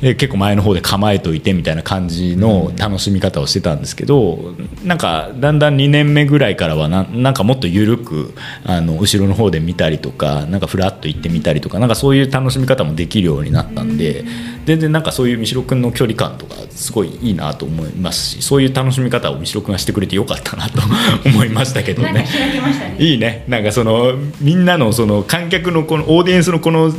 [0.01, 4.53] で結構前の方で構えといてみたいな感じの楽しみ方をしてたんですけど
[4.83, 8.33] なんかだんだん2年目ぐらいからはななんかもっと緩く
[8.65, 14.25] あの後ろの方で見たりとかなんかフラッと行ってみたりとかなんかそういう楽しみ方もできるようになったんで
[14.65, 20.81] 全然なんかそういう三代君の距離感とかすごいいいなと思いますしそういう楽しみ方を三代君がしてくれてよかったなと
[21.25, 22.15] 思いましたけどね。
[22.15, 22.95] ね。
[22.99, 23.43] いいね。
[23.47, 26.91] なんかそのみんなのその観客のこのオーディエンスのこの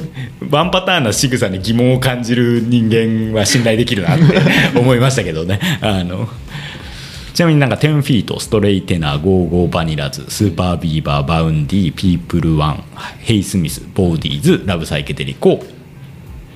[0.50, 5.60] ワンパターンな仕草に疑問を感じる人間は信頼できるなって思いましたけどね。
[5.80, 6.28] あの
[7.34, 15.62] ちなみになんか10-FEET ストレイテナー go!go!vanillas SUPER BEAVER Vaundy PEOPLE 1 HEY-SMITH BAWDIES LOVE PSYCHEDELICO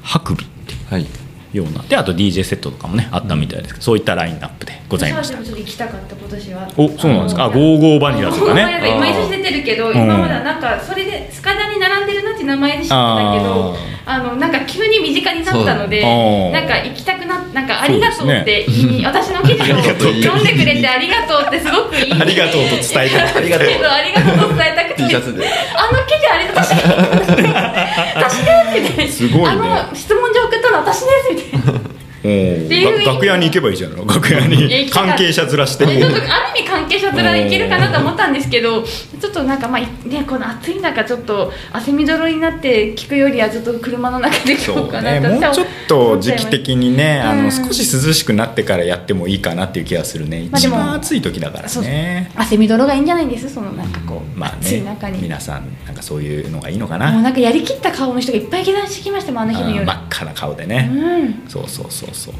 [0.00, 0.46] Hakubi
[0.88, 1.19] はい。
[1.52, 1.82] ような。
[1.82, 5.38] であと DJ セットとかもねあったみたいですけどそういったラインナップでございました。
[5.38, 6.68] 行きたかった今年は。
[6.76, 7.44] おそうなんですか。
[7.44, 8.64] あの go!go!vanilla とかね。
[8.98, 9.92] 毎年出てるけどん。
[9.92, 25.00] 今まではなんかそれでスカダに並んでるなっていう名前で知ってたけどあのなんか急に身近になったのでなんか行きたくななんかありがとうって言いに、 私の記事を読んでくれてありがとうってすごく言いにありがとうと伝えたいありがとうありがとうと伝えたくて。
[25.00, 26.70] あの記事あれ私
[28.14, 29.48] 私ですみたいなすごいね。
[29.48, 31.99] あの質問状送ったの私ですみたいな。
[32.22, 35.86] 楽屋に行けばいいじゃん楽屋に関係者ずらして。
[35.86, 36.20] でちょっとあ
[36.52, 47.44] る意味関係者面いけるかなと思ったんですけどちょっとなんかまあねこの暑い中ちょっと汗みどろになって聞くよりはちょっと車の中で聞こうかなね、もうちょっと時期的にね、あうん。
[47.44, 52.30] の少し涼しくなってからやってもいいかなっていう気がするね、一まあでも番暑い時だからね。
[52.34, 53.48] 汗みどろがいいんじゃないです？
[53.48, 55.22] そのなんかこう、まあね暑い中、に。
[55.22, 57.22] 皆さんなんかそういうのがいいのかもうな。
[57.22, 60.82] なんかやりきった顔の人がいっぱい下山してきましたもんあの日のうん夜、真っ赤な顔でうね。
[60.82, 61.48] ん。
[61.48, 62.34] そうそうそうそう。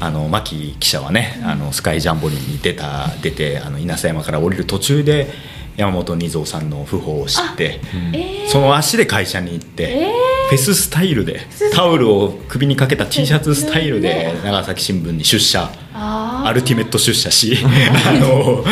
[0.00, 5.28] あの牧記者はね、あのスカイジャンボリーに出た出てあの稲佐山から降りる途中で
[5.76, 7.80] 山本二三さんの訃報を知って、
[8.12, 8.48] えー。
[8.48, 10.12] その足で会社に行って、え
[10.48, 15.70] フェススタイルでスタオルを首にかけた T シャツスタイルでね長崎新聞に出社。
[15.96, 18.64] アルティメット出社し あの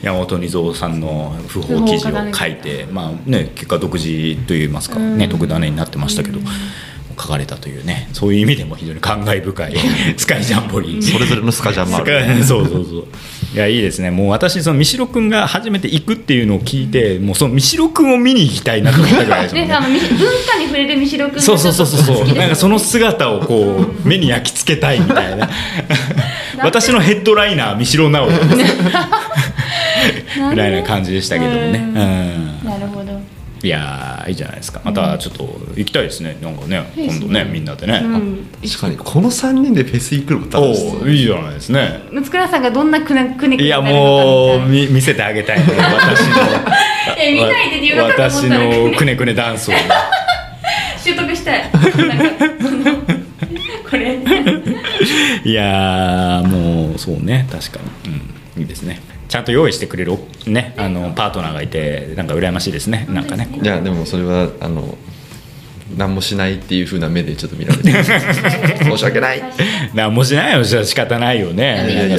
[0.00, 5.30] 山本二三さんの訃報記事を書いて、まあね、結果独自といいますか、ねうん。
[5.30, 6.38] 特ダネになってましたけど。
[7.18, 9.74] 書かれたというねそういう意味でも非常に感慨深い
[10.16, 11.02] スカイジャンボリー。
[11.02, 12.44] それぞれのスカジャンもある。
[12.44, 13.04] そうそうそう
[13.54, 14.10] いやいいですね。
[14.10, 19.66] もう私その三代君が初めて行くっていうのを聞いてもうその三代君を見に行きたいなと思ったぐらいですね。
[19.66, 20.14] であのみ文化
[20.58, 22.36] に触れる三代君そうそうそうそうそう。
[22.36, 25.48] なんかそのす姿をこう目に焼き付けたいみたいな。
[26.62, 28.40] 私のヘッドライナー三代直哉
[30.50, 31.90] ぐらいな感じでしたけどもね。
[31.94, 32.55] うん
[33.66, 34.80] いやーいいじゃないですか。
[34.84, 35.42] またちょっと
[35.74, 36.38] 行きたいですね。
[36.40, 38.48] なんかね今度ねみんなでね、うん。
[38.62, 42.02] 確かにこの3人でフェス行くのも楽しそうおおいいじゃないですね。
[42.12, 46.36] 六倉さんがどんなくねくねくねいやもう見見せてあげたいね 私の。
[47.32, 49.74] 見ないでって言うのかと思私のくねくねダンスを。
[51.04, 51.70] 習得したい。
[53.90, 54.20] これ。
[55.44, 57.48] いやーもうそうね。
[57.50, 63.06] 確かに、うん、いいですねちゃんと用意してくれるねあのパートナーがいてなんか羨ましいですね。
[63.10, 63.48] なんかね。
[63.60, 64.96] いやでもそれはあの
[65.96, 67.90] 何もしないっていう風な目でちょっと見られて
[68.84, 69.42] 申し訳ない。
[69.94, 71.86] なんもしないよじゃ仕方ないよね。
[71.92, 72.18] いやいや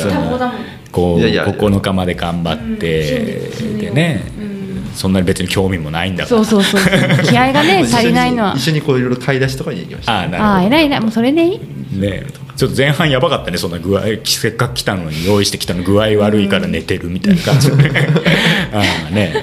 [0.92, 1.46] こういやいや。
[1.46, 4.90] 9日まで頑張って、うんでね、うん。
[4.96, 6.44] そんなに別に興味もないんだから。
[6.44, 8.54] そうそうそう気合がね 足りないのは。
[8.58, 10.14] 一緒にこういろいろ買い出しとかに行きました。
[10.14, 10.44] ああなるほど。
[10.46, 12.00] ああ偉い偉いもうそれでいい？
[12.00, 12.24] ね
[12.58, 14.02] ちょっと前半やばかったねそんな具合。
[14.26, 17.70] せっかく来たのに用意してきたの具合悪いから寝てるみたいな感じ。
[17.70, 17.76] で
[18.74, 19.42] ああね、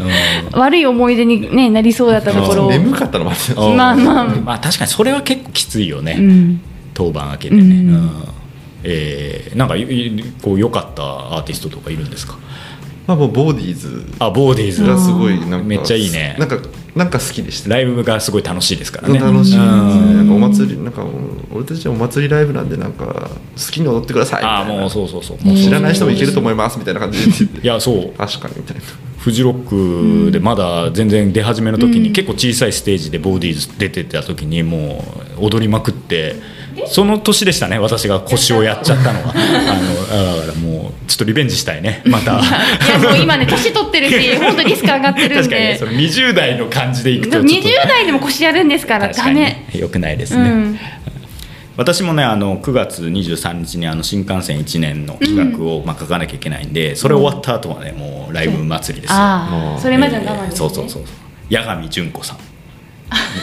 [0.52, 0.60] うん。
[0.60, 2.70] 悪い思い出に、ね、なりそうだったところを。
[2.70, 4.24] 眠かったのもあってうんまあまあ。
[4.26, 6.60] まあ確かにそれは結構きついよね、うん。
[6.92, 7.68] 当番明けでね、うん。
[7.94, 8.10] うん。
[8.82, 9.74] えーなんか
[10.42, 12.36] こう良かったアーティストとかいるんですか？
[13.06, 14.04] まあもうボーディーズ。
[14.18, 14.82] あボーディーズ。
[14.84, 16.34] がすごいなんかめっちゃいいね。
[16.38, 16.56] なんか
[16.94, 17.70] なんか好きでした。
[17.70, 19.18] ライブがすごい楽しいですからね。
[19.18, 20.16] 楽しいですねうん。
[20.16, 21.04] なんかお祭りなんか
[21.52, 24.74] 俺たちはお祭りライブなんでなんか好きに踊ってくださいみたいな。
[24.74, 25.38] ああもうそうそうそう。
[25.44, 28.82] うん知らない人もいけると思いますみたいな感じでいやそう確かにみたいな。
[29.18, 35.02] フジロックでまだ全然出始めの時に結構小さいステージでボーディーズ出てた時にも
[35.38, 36.36] う踊りまくって
[36.86, 39.32] その年でしたね私が腰をやっちゃったのは。
[39.34, 42.40] あのだからもうちょっとリベンジしたいねまた。
[42.40, 47.44] いやもう今ね年取ってるし 本当リスク上がってるん確かにその20代の感じでいくとと。
[47.44, 49.66] 20代でも腰やるんですからダメ。
[49.72, 50.78] よくないですね、うん。
[51.76, 59.22] 私もねあの9月23日にあの新幹線1年の企画を、まあ、書かなきゃいけないんでそれ終わった後はねもうライブ祭りですよ、うん。
[59.22, 61.02] ああそれまでの我慢ですねそうそうそう。
[61.50, 62.38] 八神純子さん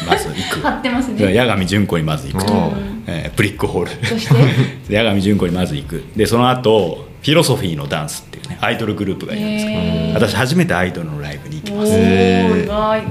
[0.07, 0.59] まず行く。
[0.61, 1.37] 張ってますね。
[1.37, 3.03] 八神純子にまず行くと、うん。
[3.07, 4.05] えーブリックホール。
[4.05, 4.35] そして？
[4.89, 6.03] で八神純子にまず行く。
[6.15, 10.13] でその後フィロソフィーのダンスっていうねアイドルグループがいるんですけど。
[10.13, 11.85] 私初めてアイドルのライブに行きま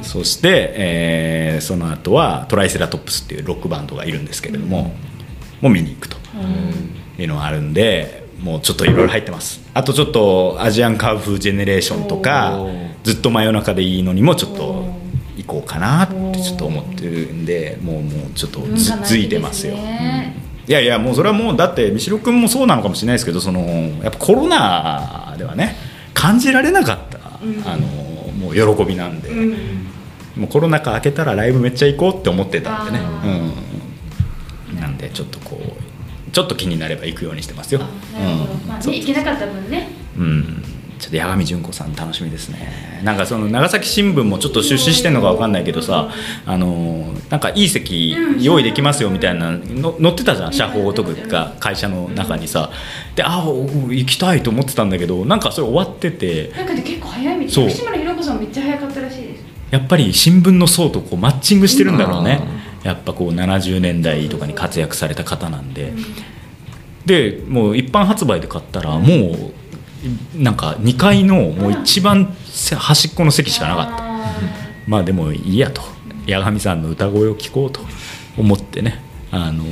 [0.04, 0.10] す。
[0.10, 4.94] そして、えーその後はトライセラトップスっていうロックバンドがいるんですけれども、
[5.60, 6.16] もう見に行くと。
[7.18, 9.60] いうのがあるんでもうちょっといろいろ入ってます。
[9.74, 12.58] あとちょっとアジアンカーフージェネレーションとか
[13.04, 14.86] ずっと真夜中でいいのにもちょっと
[15.42, 23.60] 行こうかなってちょっと思ってるんでもうもうちょっとつ化の秋いてますよ、いやいやもうそれはもうだって三代君もそうなのかもしれないですけどその
[24.02, 25.76] やっぱコロナではね
[26.14, 27.62] 感じられなかった、うん。
[27.66, 27.86] あの
[28.32, 29.50] もう喜びなんで、うん。
[30.36, 32.98] もうコロナ禍明けたらライブめっちゃ行こうって思ってたんでね。
[33.00, 33.22] あ
[34.72, 34.80] うん。
[34.80, 37.80] なんでちょっとこうちょっと気になれば行くようにしてますよ。
[37.82, 38.54] あなるほど。
[38.66, 39.88] まあ行けなかった分ね。
[40.16, 40.62] うん
[41.00, 43.00] ちょっと八神純子さん楽しみですね。
[43.02, 46.10] なんかその長崎新聞もちょっと出資してんのか分かんないけどさ
[46.44, 52.70] あのなんかいい席用意できますよみたいなの載ってたじゃん社報とか会社の中にさ。
[53.16, 56.52] であお行きたいと思ってたんだけどなんかそれ終わってて。
[56.56, 59.44] なんかで結構早いみたそいう吉村ひろ子さんめっちゃ早かったらしいです。
[59.70, 62.40] やっぱり新聞の層とこうマッチングしてるんだろうね、
[62.82, 65.92] やっぱこう70年代とかに活躍された方なんで、
[67.06, 69.52] でもう一般発売で買ったらもう
[70.34, 72.34] なんか2階のもう一番
[72.76, 74.36] 端っこの席しかなかった、あ
[74.86, 75.82] まあでもいいやと。
[76.26, 77.80] 八神さんの歌声を聴こうと
[78.38, 79.02] 思ってね。
[79.30, 79.64] あの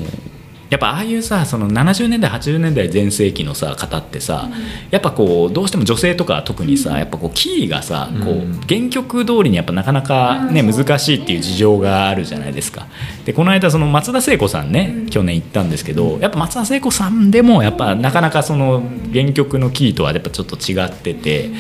[0.70, 4.50] やっぱああいうさその70年代80年代全盛期のさ方ってさ、
[4.90, 10.72] やっぱこうどうしても女性とか特にさ、やっぱこうキーがさこううん原曲通りにやっぱなかなかね、うん。
[10.72, 12.87] 難しいっていう事情があるじゃないですか。
[13.24, 21.50] でこの間その松田聖子さんね、去年行ったんですけどやっぱ松田聖子さんでもやっぱなかなかその原曲のキーとはやっぱちょっと違ってて。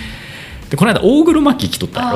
[0.68, 2.10] でこの間大黒摩季来とったや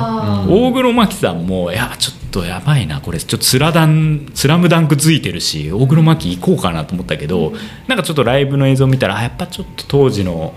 [0.47, 0.67] ろ？
[0.69, 3.21] 大黒摩季さんもいやちょっとやばいなこれ。
[3.21, 7.53] ちょっとスラダンスラムダンクついてるし大黒摩季行こうかなと思ったけど、
[7.87, 10.55] なんかちょっとライブの映像見たらあやっぱちょっと当時の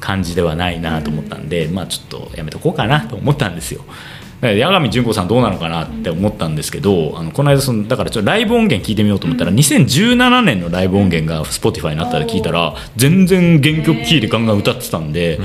[0.00, 3.84] 感じではないなと思ったんで、まあちょっとやめとこうかなと思ったんですよ。
[4.40, 15.38] 八神純子さんどうなのかなって思ったんですけど、あのこの間そのだからちょっとライブ音源聞いてみようと思ったら、2017年のライブ音源が Spotify になったら聞いたら全然原曲キーでガンガン歌ってたんで、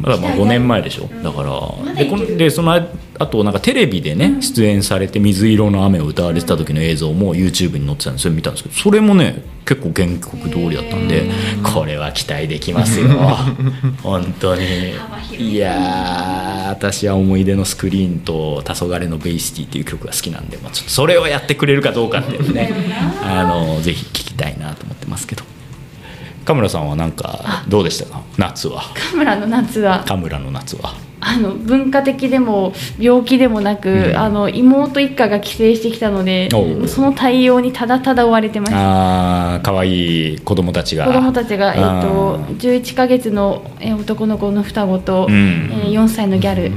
[0.00, 1.08] まだまあ5年前でしょ。
[1.22, 11.30] だからでこのでそのあとなんかテレビでね出演されて「水色の雨」を歌われてた時の映像も YouTube に載ってたんでそれ見たんですけどそれもね結構原曲通りだったんで
[11.62, 13.08] これは期待できますよ。
[14.02, 14.62] 本当に。
[15.38, 15.50] い。
[15.50, 22.72] いやー私は思い出のスクリーンと「黄昏のベイシティ」っていう曲が好きなんで、まあ、ちょっとそれをやってくれるかどうかっていうのね
[23.22, 25.44] あのぜひ聞きたいなと思ってますけど
[26.50, 28.22] 神村さんはなんかどうでしたか？
[28.36, 28.82] 夏は。
[29.12, 30.02] カムラの夏は。
[30.04, 30.94] 神村の夏は。
[31.20, 34.16] あの文化的でも病気でもなく、うん。
[34.16, 36.48] あの妹一家が帰省してきたので
[36.88, 39.54] その対応にただただ追われてました。
[39.54, 41.06] あー可愛い子供たちが。
[41.06, 45.70] 子供たちが、えっあとー11ヶ月のえー男の子の双子と、うん。
[45.72, 46.72] えー4歳のギャル、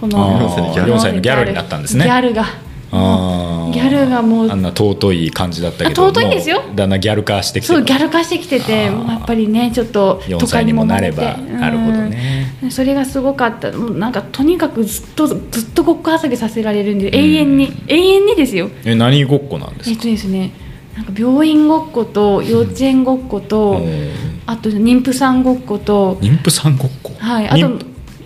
[0.00, 0.72] こあのー。
[0.72, 2.04] ギャル4歳のギャルになったんですね。
[2.04, 2.46] ギャルが
[2.90, 3.72] あー。
[3.72, 6.62] ギャルがもうあんな尊い感じだったけどあ尊いですよ。
[6.74, 12.52] だんだんギャル化してきてそうギャル化してきててやっぱりねちょっと4都会歳にもなればてなるほどね。
[12.62, 13.70] うんそれがすごかった。
[13.70, 17.72] もうなんかとにかくずっとずっとごっこ遊びさせられるんで、永遠に。
[17.86, 18.68] 永遠にですよ。
[18.84, 19.90] え何ごっこなんですか？
[19.90, 20.50] えっとですね
[20.96, 24.10] なんか病院ごっこと幼稚園ごっこと、うん。
[24.46, 27.12] あと妊婦さんごっこと、妊婦さんごっこ？
[27.18, 27.78] はい、あと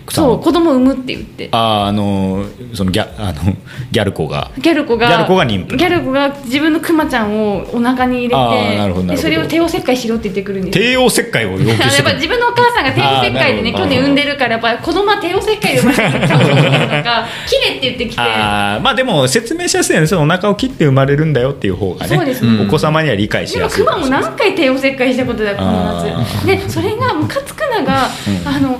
[0.09, 1.49] そう子供産むって言って。
[1.51, 3.53] あーあのそのギャあの
[3.91, 4.51] ギャル子が。
[4.57, 10.83] ギャル子がギャル子が妊婦ギャル子が自分のクマちゃんをお腹に入れてでそれを帝王切開しろって言ってくるんですよ。
[10.83, 18.21] 帝王切開を要求してくるっぱ自分のお母さんが帝王切開でね去年産んでるからやっぱ子供は帝王切開で産ませてちゃ んととか切れって言ってきて。
[18.21, 22.15] あーまあでも説明しやすいのお腹を切って生まれるんだよっていう方がね。
[22.15, 22.65] そうですね。
[22.67, 23.85] お子様には理解しでもやすい。
[23.85, 28.09] クマも何回帝王切開したことだよこのあ夏でそれがムカつくのが、
[28.45, 28.55] うん。
[28.55, 28.79] あの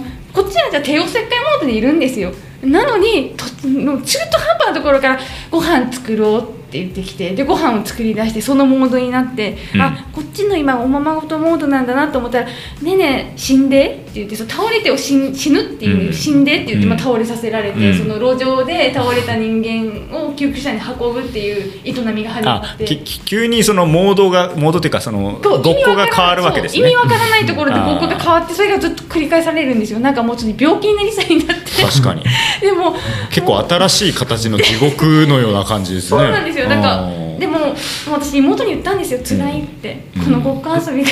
[0.54, 2.32] ちらじゃあ帝王切開モードにいるんですよ。
[2.62, 5.20] なのにと中途半端なところから
[5.52, 9.82] ご飯作ろうって言ってきてでご飯を作り出してそのモードになって、うん。
[9.82, 12.48] あこっちの今おままごとモードなんだなと思ったら
[12.82, 16.14] 「ねえねえ死んで」って言ってそう倒れてを死ぬっていう、うん。
[16.14, 17.98] 死んでって言って、まあ、うん倒れさせられて、うん。
[17.98, 22.86] その路上で倒れた人間を救急車に運ぶっていう営みが始まって。
[23.26, 26.82] 急にそのモードがモードっていうかそのごっこが変わるわけですね。
[26.82, 30.00] 意味わからないところでごっこが変わってそれがずっと繰り返されるんですよ。
[30.00, 31.84] なんかもうちょっと病気になりそうになって。
[31.84, 32.24] 確かに。
[32.62, 32.96] でも
[33.30, 36.10] 結構新しい形の地獄のような感じですね。
[36.10, 37.76] そうなんですよなんかでももう
[38.12, 39.20] 私妹に言ったんですよ。
[39.24, 40.24] 辛いって、うん。
[40.24, 41.10] このごっこ遊びが。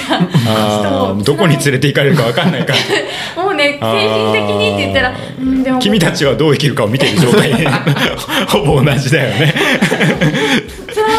[1.23, 2.73] どこに連れて行かれるか分かんないか
[3.35, 3.43] ら。
[3.43, 5.79] もうね精神的にって言ったら、うん、でも。
[5.79, 7.53] 君たちはどう生きるかを見てる状態。
[7.55, 7.67] で
[8.47, 9.53] ほぼ同じだよね。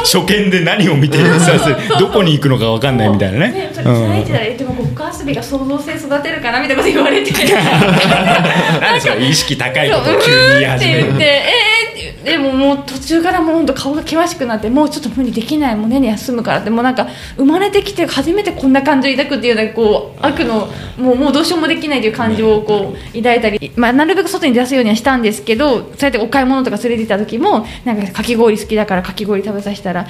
[0.04, 3.70] 初見で何を見てるかさどこに行くのか分かんないみたいなね。
[3.72, 7.32] それ辛いって言ったら、えでもごっこ遊びが創造性育てるかなみたいなこと言われて。
[8.80, 11.81] 何それ意識高いこと急に言い始めて言ってえー
[12.24, 30.06] でももう途中からもう本当顔が険しくなってもうちょっと無理できないもうねね休むからってもうなんか生まれてきて初めてこんな感情を抱くっていうなこう悪のもうもうどうしようもできないという感情をこう抱いたり、まあ、なるべく外に出すようにはしたんですけどそうやってお買い物とか連れて行った時もなんかかき氷好きだからかき氷食べさせたら。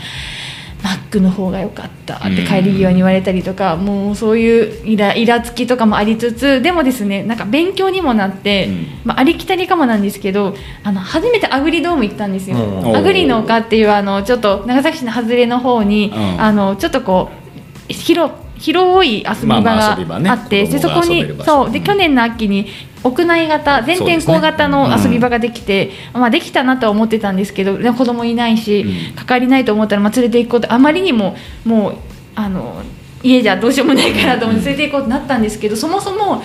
[0.93, 8.87] マックの方が良かったって帰り際に言われたりとか、もうそういうイライラつきとかもありつつでもですねなんか勉強にもなって、うん。
[9.05, 12.97] まあ、ありきたりかもなんですけどあの初めてアグリドーム行ったんですよ、うん。
[12.97, 16.41] アグリの丘っていうあのちょっと長崎市の外れの方に、うん。
[16.41, 17.31] あのちょっとこ
[17.89, 18.33] う広
[18.63, 22.69] 広い遊び場まあまあがあって、でそこにそうで去年の秋に
[23.03, 29.17] 屋内型全天候型の遊び場ができてまあ、できたなとは思ってたんですけど子供いないし、うん。
[29.17, 31.97] 関わりないと思ったら、まあ、連れて行こうとあまりにももう
[32.37, 32.83] あの
[33.25, 36.43] 家じゃどうしようもないからと思って連れて行こうとなったんですけどそもそも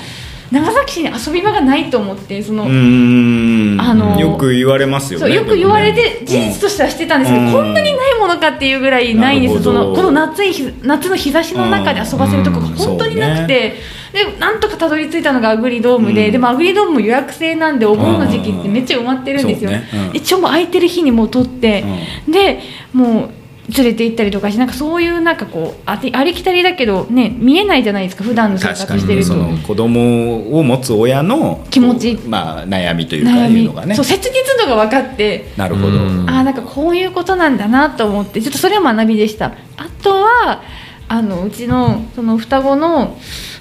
[0.52, 2.64] 長崎市に遊び場がないと思ってその。
[2.64, 6.26] あのよく言われますよねよく言われてね。
[6.26, 7.52] 事実としてはしてたんですけど、うん。
[7.52, 9.62] こんなにないものかっていうぐらいないんですよ。
[9.62, 13.76] そのこの夏い日夏の日差しの中で遊ばせるとこが本当になくて、
[14.14, 16.32] でなんとかたどり着いたのがアグリドームで、うん。
[16.32, 19.88] でもアグリドームも予約制なんでお盆の時期ってめっちゃ埋まってるんですよ、ね。
[20.12, 20.16] うん。
[20.16, 21.84] 一応もう空いてる日にもう取って、
[22.28, 22.62] で
[22.94, 23.30] もう
[23.76, 29.34] 連れて行ったりとかしてなんかそういうなんかこうありきたりだけどね見えないじゃないですか普段の生活してると。
[29.34, 29.52] にそ。
[29.52, 32.16] の子供を持つ親の気持ち。
[32.28, 33.96] まあ悩みというかいうのがね。
[33.96, 35.52] そう切実度が分かって。
[35.58, 35.88] なるほど。
[35.88, 35.92] う
[36.24, 39.54] んあーなんかこういうことなんだなと思ってちょっとそれは学びでした。
[39.76, 40.62] あとは
[41.10, 43.18] あのうちのその双子の、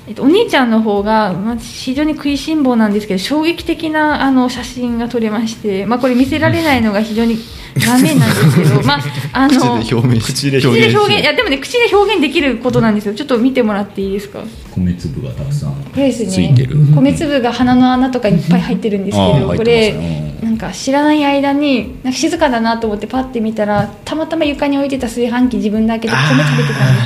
[0.08, 7.36] えっと、お兄ちゃんの方が、まあ、非常に食いしん坊なんですけど衝撃的なあの写真が撮れまして、まあ、これ見せられないのが非常に
[7.76, 9.00] 残念なんですけど、 まあ、
[9.32, 10.88] あの口で表明し口で表現
[11.18, 13.14] いしやでもね口で表現できることなんですよ。
[13.14, 14.38] ちょっと見てもらっていいですか？
[14.76, 16.28] 米粒がたくさんこれですね。
[16.30, 16.76] ついてる。
[16.94, 26.96] 米粒が鼻の穴とかいっぱい入ってるんですけどこれねなんか知らない間になんか静かだなと思ってパッて見たらたまたま床に置いてた炊飯器自分だけで米食べてたん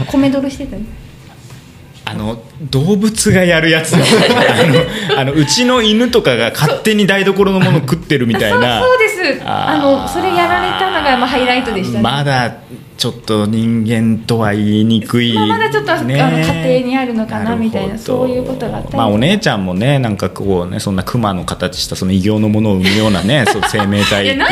[0.00, 0.12] です。
[0.12, 0.82] 米泥してたね
[2.08, 2.40] あの
[2.70, 8.80] 動物がやるやつ あのあのうちの犬とかが勝手に台所のもの食ってるみたいな。
[8.80, 9.42] そうそうです。
[9.44, 12.02] あのそれやられたのがまあハイライトでしたね。
[12.02, 12.58] まだ
[13.06, 18.96] ちょっと人間とは言いにくい、まあまだちょっとあのね家庭にあるのかなみたいなそういうことがあったり。
[18.96, 24.48] まあお姉ちゃんもねなんかこうねそんな熊の形したその異形のものを生むようなね そう生命体いやなん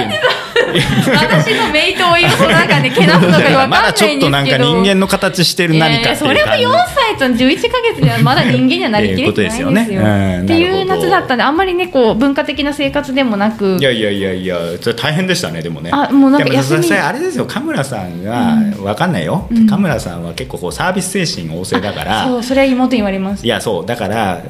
[0.74, 4.12] 私のメイトを今その中でけなすのか分かんないんまだですけど。
[4.12, 9.70] ちょっとなんか人間の形してる何かってそれもいう感じ4歳と11か月ではまだ人間にはなりきれてないんですよ。
[9.70, 13.76] ねうんっていう夏だったんであんまりねこう文化的な生活でもなく。
[13.80, 14.58] いやいやいやいや
[14.96, 15.90] 大変でしたねでもね。
[15.92, 18.43] あもうなんか休みあれですよ神村さんが、
[18.82, 19.66] わかんないよ、うん。
[19.66, 22.26] 神村さんは結構こうサービス精神旺盛だから。
[22.26, 23.44] そうそれは妹に言われます。
[23.44, 24.42] いやそうだから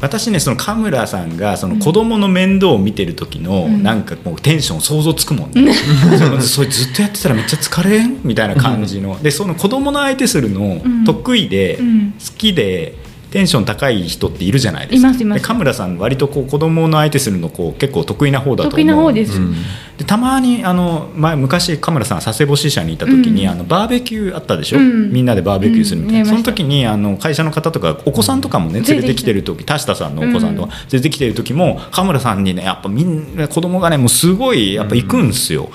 [0.00, 3.82] 私ねその神村さんがその子供の面倒を見てる時の、うん。
[3.82, 8.20] なんかもうテンション想像つくもんね、その それずっとやってたらめっちゃ疲れん？
[8.24, 11.04] みたいな感じの、でその子供の相手するのん。
[11.04, 12.12] 得意で、うん。
[12.12, 12.94] 好きで
[13.30, 15.08] テンション高い人っているじゃないですか。
[15.08, 15.40] いますいます。
[15.40, 18.70] で神村さん割とこう子供の相手するのこう結構得意な方だと思う。
[18.72, 19.54] 得意な方です、うん。
[19.98, 23.50] でたまにあの前昔神村さんが佐世保支社にいた時に、うん。
[23.50, 25.12] あのバーベキューあったでしょ、うん。
[25.12, 28.84] みんなでバーベキューするみたいな、その時にあの会社の方とかお子さんとかもねうん。
[28.84, 35.70] 連れてきてる時田下さんのお子さんとか連れてきてる時も神村さんにねやっぱみんな子供がねもうすごいやっぱ行くんですよ。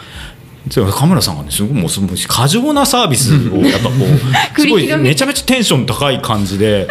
[0.69, 3.95] そう神村さんがねすごいもうすごい過剰なサービスをやっぱこ
[4.57, 6.87] う すごいめちゃめちゃテンション高い感じで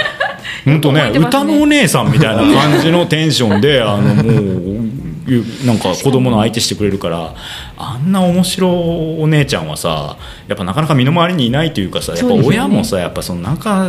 [0.64, 1.18] 本当ねね。
[1.18, 4.80] 歌のお姉さんみたいな感じのテンションで あのも
[5.30, 7.34] うなんか子供の相手してくれるから
[7.76, 13.88] あんな面白いお姉ちゃんはさやっぱなかなか身の回りにいないというかさやっぱ親もさやっぱそのなんか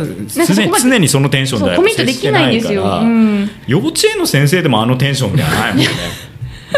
[0.82, 5.86] 常にそのテンションではやっぱ接してないからうん、幼稚園の先生でもあのテンションではないもんね。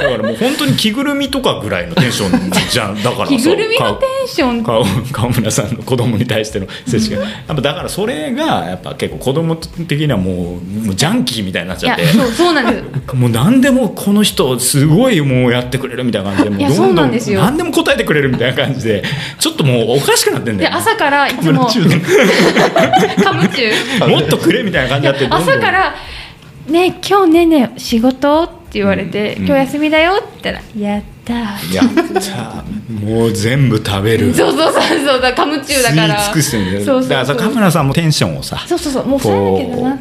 [0.03, 3.03] だからもう本当に着ぐるみとかぐらいのテンションじゃん。
[3.03, 4.63] だからさ着ぐるみのテンション？
[4.63, 7.19] 川 川村さんの子供に対しての接しが。
[7.23, 12.03] やっぱだからそれがやっぱ結構子供的にはもうもうジャンキーみたいになっいちゃって。
[12.03, 13.15] やそうそうなんです。
[13.15, 16.51] もう何でもこの人すごいもうやってくれるみたいな感じで。
[16.51, 19.03] もいやそううどんどんなんですよ何でも答えてくれるみたいな感じで。
[19.39, 20.71] ちょっともうおかしくなってんだでよ。
[20.71, 21.71] ね、朝からいつもカム
[23.49, 24.09] チュー。
[24.09, 25.95] もっとくれみたいな感じになって朝から
[26.69, 31.37] 「ね今日ねね仕事?」って言われて「うん今日休みだよ」って言ったら「やったー」
[31.75, 31.87] やっ
[32.23, 32.65] た
[33.09, 34.33] もう全部食べる。
[34.37, 36.23] そうそうそうそうだカムチューだから。
[36.25, 39.21] 尽くしそうそうだからさカメラさんもテンションをさそうそうそうもう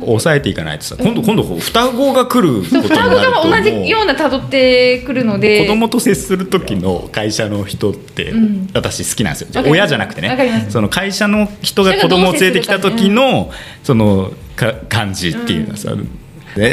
[0.06, 5.62] 抑えていかないとさ今度今度双子が来ることに双子なるとが同じような辿ってくるので。
[5.62, 8.70] 子供と接する時の会社の人ってうん。
[8.74, 10.68] 私好きなんですよ、親じゃなくてね。
[10.70, 13.50] その会社の人が子供を連れてきた時の
[13.84, 16.04] そのか感じっていうのはさ、でや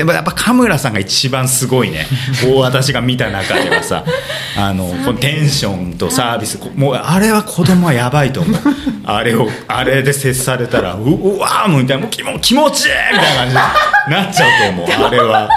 [0.03, 2.07] っぱやっぱカムラさんが一番すごいね。
[2.57, 4.05] 私が見た中ではさ。
[4.57, 6.59] あのこのテンションとサービス。
[6.77, 8.61] もうあれは子供はやばいと思う。
[9.05, 12.23] あれをあれで接されたらううわーもうみたいなもう気
[12.55, 13.55] 持ちいいみたいな感じに
[14.11, 15.07] なっちゃうと思う。
[15.07, 15.49] あれは。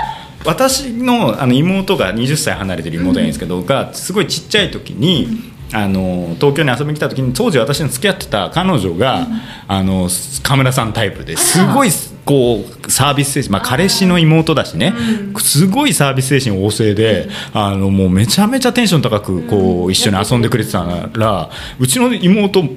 [0.45, 9.27] 私のあの妹が20歳離れてる妹がいるんですけど、がすごいちっちゃい時に、あの東京に遊びに来た時に当時私の付き合ってた彼女が、
[9.67, 10.09] あの
[10.43, 11.89] カメラさんタイプですごい
[12.25, 14.93] こうサービス精神、まあ、彼氏の妹だしね、
[15.39, 21.49] すごいサービス精神旺盛で、あのもうめちゃめちゃテンション高くこう一緒に遊んでくれてたら
[21.79, 22.75] うちの妹もう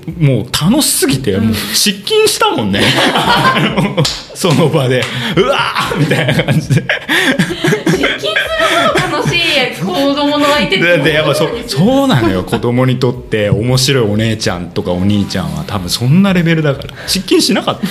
[0.53, 2.80] 楽しすぎてもう失禁したもんね。
[4.34, 5.03] その場で
[5.36, 6.84] うわーみたいな感じで。
[7.86, 9.41] 実験するの楽しい
[9.84, 10.14] 子
[10.68, 12.44] 供の相手ってででやっぱそそうなのよ。
[12.44, 16.94] 子供にとって面白いお姉ちゃんとかお兄ちゃんは多分そんなレベルだから。
[17.08, 17.86] 失禁しなかった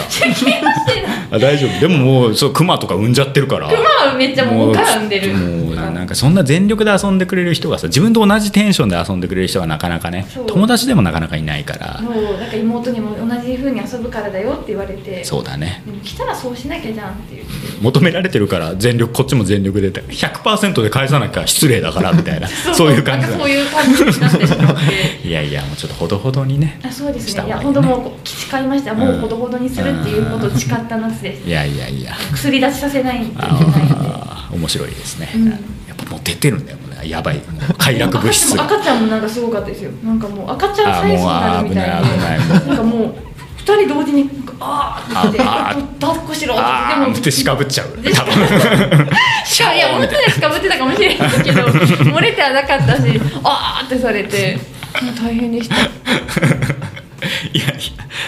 [1.31, 1.79] あ大丈夫。
[1.79, 3.67] でももうそうクマとか産んじゃってるから。
[3.67, 5.33] クマはめっちゃもうおから産んでる。
[5.33, 12.01] もうなんかそんな全力で遊んでくれる人がさ自分と同じテンションで遊んでくれる人がなかなかね友達でもなかなかいないから。
[12.01, 15.23] もうなんか妹にも同じ風に遊ぶからだよって言われて。
[15.23, 15.83] そうだね。
[15.85, 17.49] でも来たらそうしなきゃじゃんって言って。
[17.81, 22.47] 求められてるから全力こっちも全力で100%で返さなきゃ失礼だからみたいな。
[22.73, 25.27] そういう感じだなんかそういう感じになってしまって。
[25.27, 27.49] いやいやもうちょっとほどほどにねあそうですしたね。
[27.49, 28.93] いや本当もう誓いました。
[28.93, 32.13] もうほどほどにするっていうことを誓った夏ですいやいやいや。
[32.33, 35.49] 薬出しさせないああ面白いですね、うん。
[35.49, 35.57] やっ
[35.97, 37.07] ぱもう出てるんだよね。
[37.07, 37.41] やばい。
[37.77, 38.63] 快楽物質が。
[38.65, 39.91] 赤ちゃんもなんかすごかったですよ。
[40.03, 43.15] なんかもう赤ちゃんサイズになるみたいであもう危ない危ないなんかもう
[43.57, 45.37] 二人同時にあーって
[45.99, 48.01] 抱っこしろってああってしかぶっちゃう。
[48.01, 48.33] で多分。
[49.45, 51.61] しかいや、もっとでしかぶってたかもしれないけど、
[52.11, 54.57] 漏れてはなかったし、あーってされて、
[55.01, 55.75] もう大変でした。
[57.53, 57.73] いやいや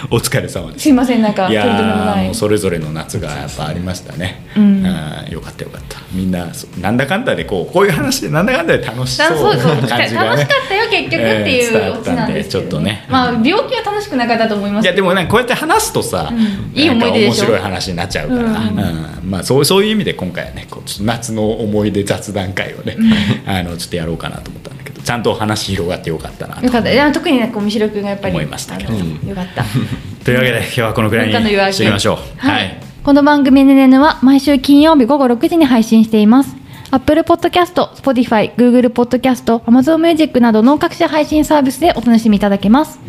[0.10, 0.84] お疲れ様です。
[0.84, 2.36] すいません、なんか、いやもう。
[2.36, 4.86] それぞれの夏がやっぱありましたね、うん。
[4.86, 6.00] あーよかったよかった。
[6.12, 6.48] みんな
[6.80, 13.06] なんだかんだでこうこういう話でなんだかんだで楽しそうな感じがね楽しかったよ結局ってえー伝いうオチわったでなんんですけど、ちょっとね。
[13.10, 14.86] まあ病気は楽しくなかったと思います。
[14.86, 16.72] いやでもなんかこうやって話すとさ、うん。
[16.74, 18.48] いい思い出で面白い話になっちゃうから、うん。
[18.48, 19.30] うん。
[19.30, 22.98] まあ、そうそういう意味で今回はねこう夏の思い出雑談会をね、
[23.46, 26.66] あのちょっとやろうかなと思ったんだけどちゃんと話広がってよかったなと。
[26.66, 26.92] よかった。
[26.92, 28.94] いや特になんか三代君がやっぱり思いましたけど。
[28.94, 29.64] よかった。
[30.24, 32.18] というわけで今日はこのくらいにしていきましょう。
[32.38, 36.56] はい、この番組 NNN は毎週金曜日午後6時に配信しています。
[36.92, 43.00] Apple Podcast、Spotify、Google Podcast、Amazon Music などの各種配信サービスでお楽しみいただけます。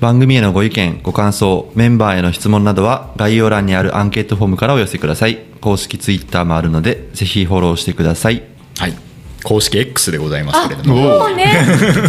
[0.00, 5.38] 番組へのご意見ご感想メンバーへの質問などは概要欄にあるアンケートフォームからお寄せください。
[5.60, 8.42] 公式ツイッターもあるのでぜひフォローしてください。
[8.78, 9.11] はい
[9.42, 11.18] 公式 X でございますあけれども。
[11.18, 11.52] もうね。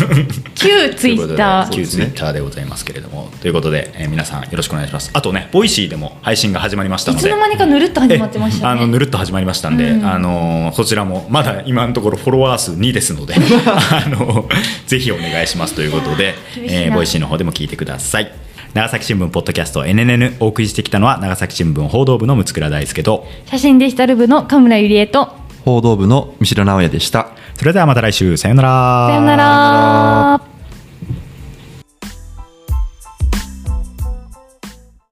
[0.56, 3.30] 旧ツイッター旧ツイッターでございますけれども。
[3.42, 5.10] ということで、えー皆さんよろしくお願いします。
[5.14, 7.28] あとね Voicy でも配信が始まりましたので。
[7.28, 8.74] いつの間にかぬるっと始まってましたね。
[8.74, 10.06] えあのぬるっと始まりましたんで、うん。
[10.06, 14.48] あのそちらもまだ今のところフォロワー数2ですので あの
[14.88, 18.32] ぜひお願いしますということで、えー Voicy の方でも聞いてください。
[18.74, 27.28] 長崎新聞ポッドキャスト NNN お送りしてきたのは長崎新聞報道部の六倉大輔と写真デジタル部の神村ゆりえと報道部の三代直哉でした。
[27.56, 28.38] それではまた来週。
[28.38, 29.08] さようなら。
[29.10, 30.53] さよなら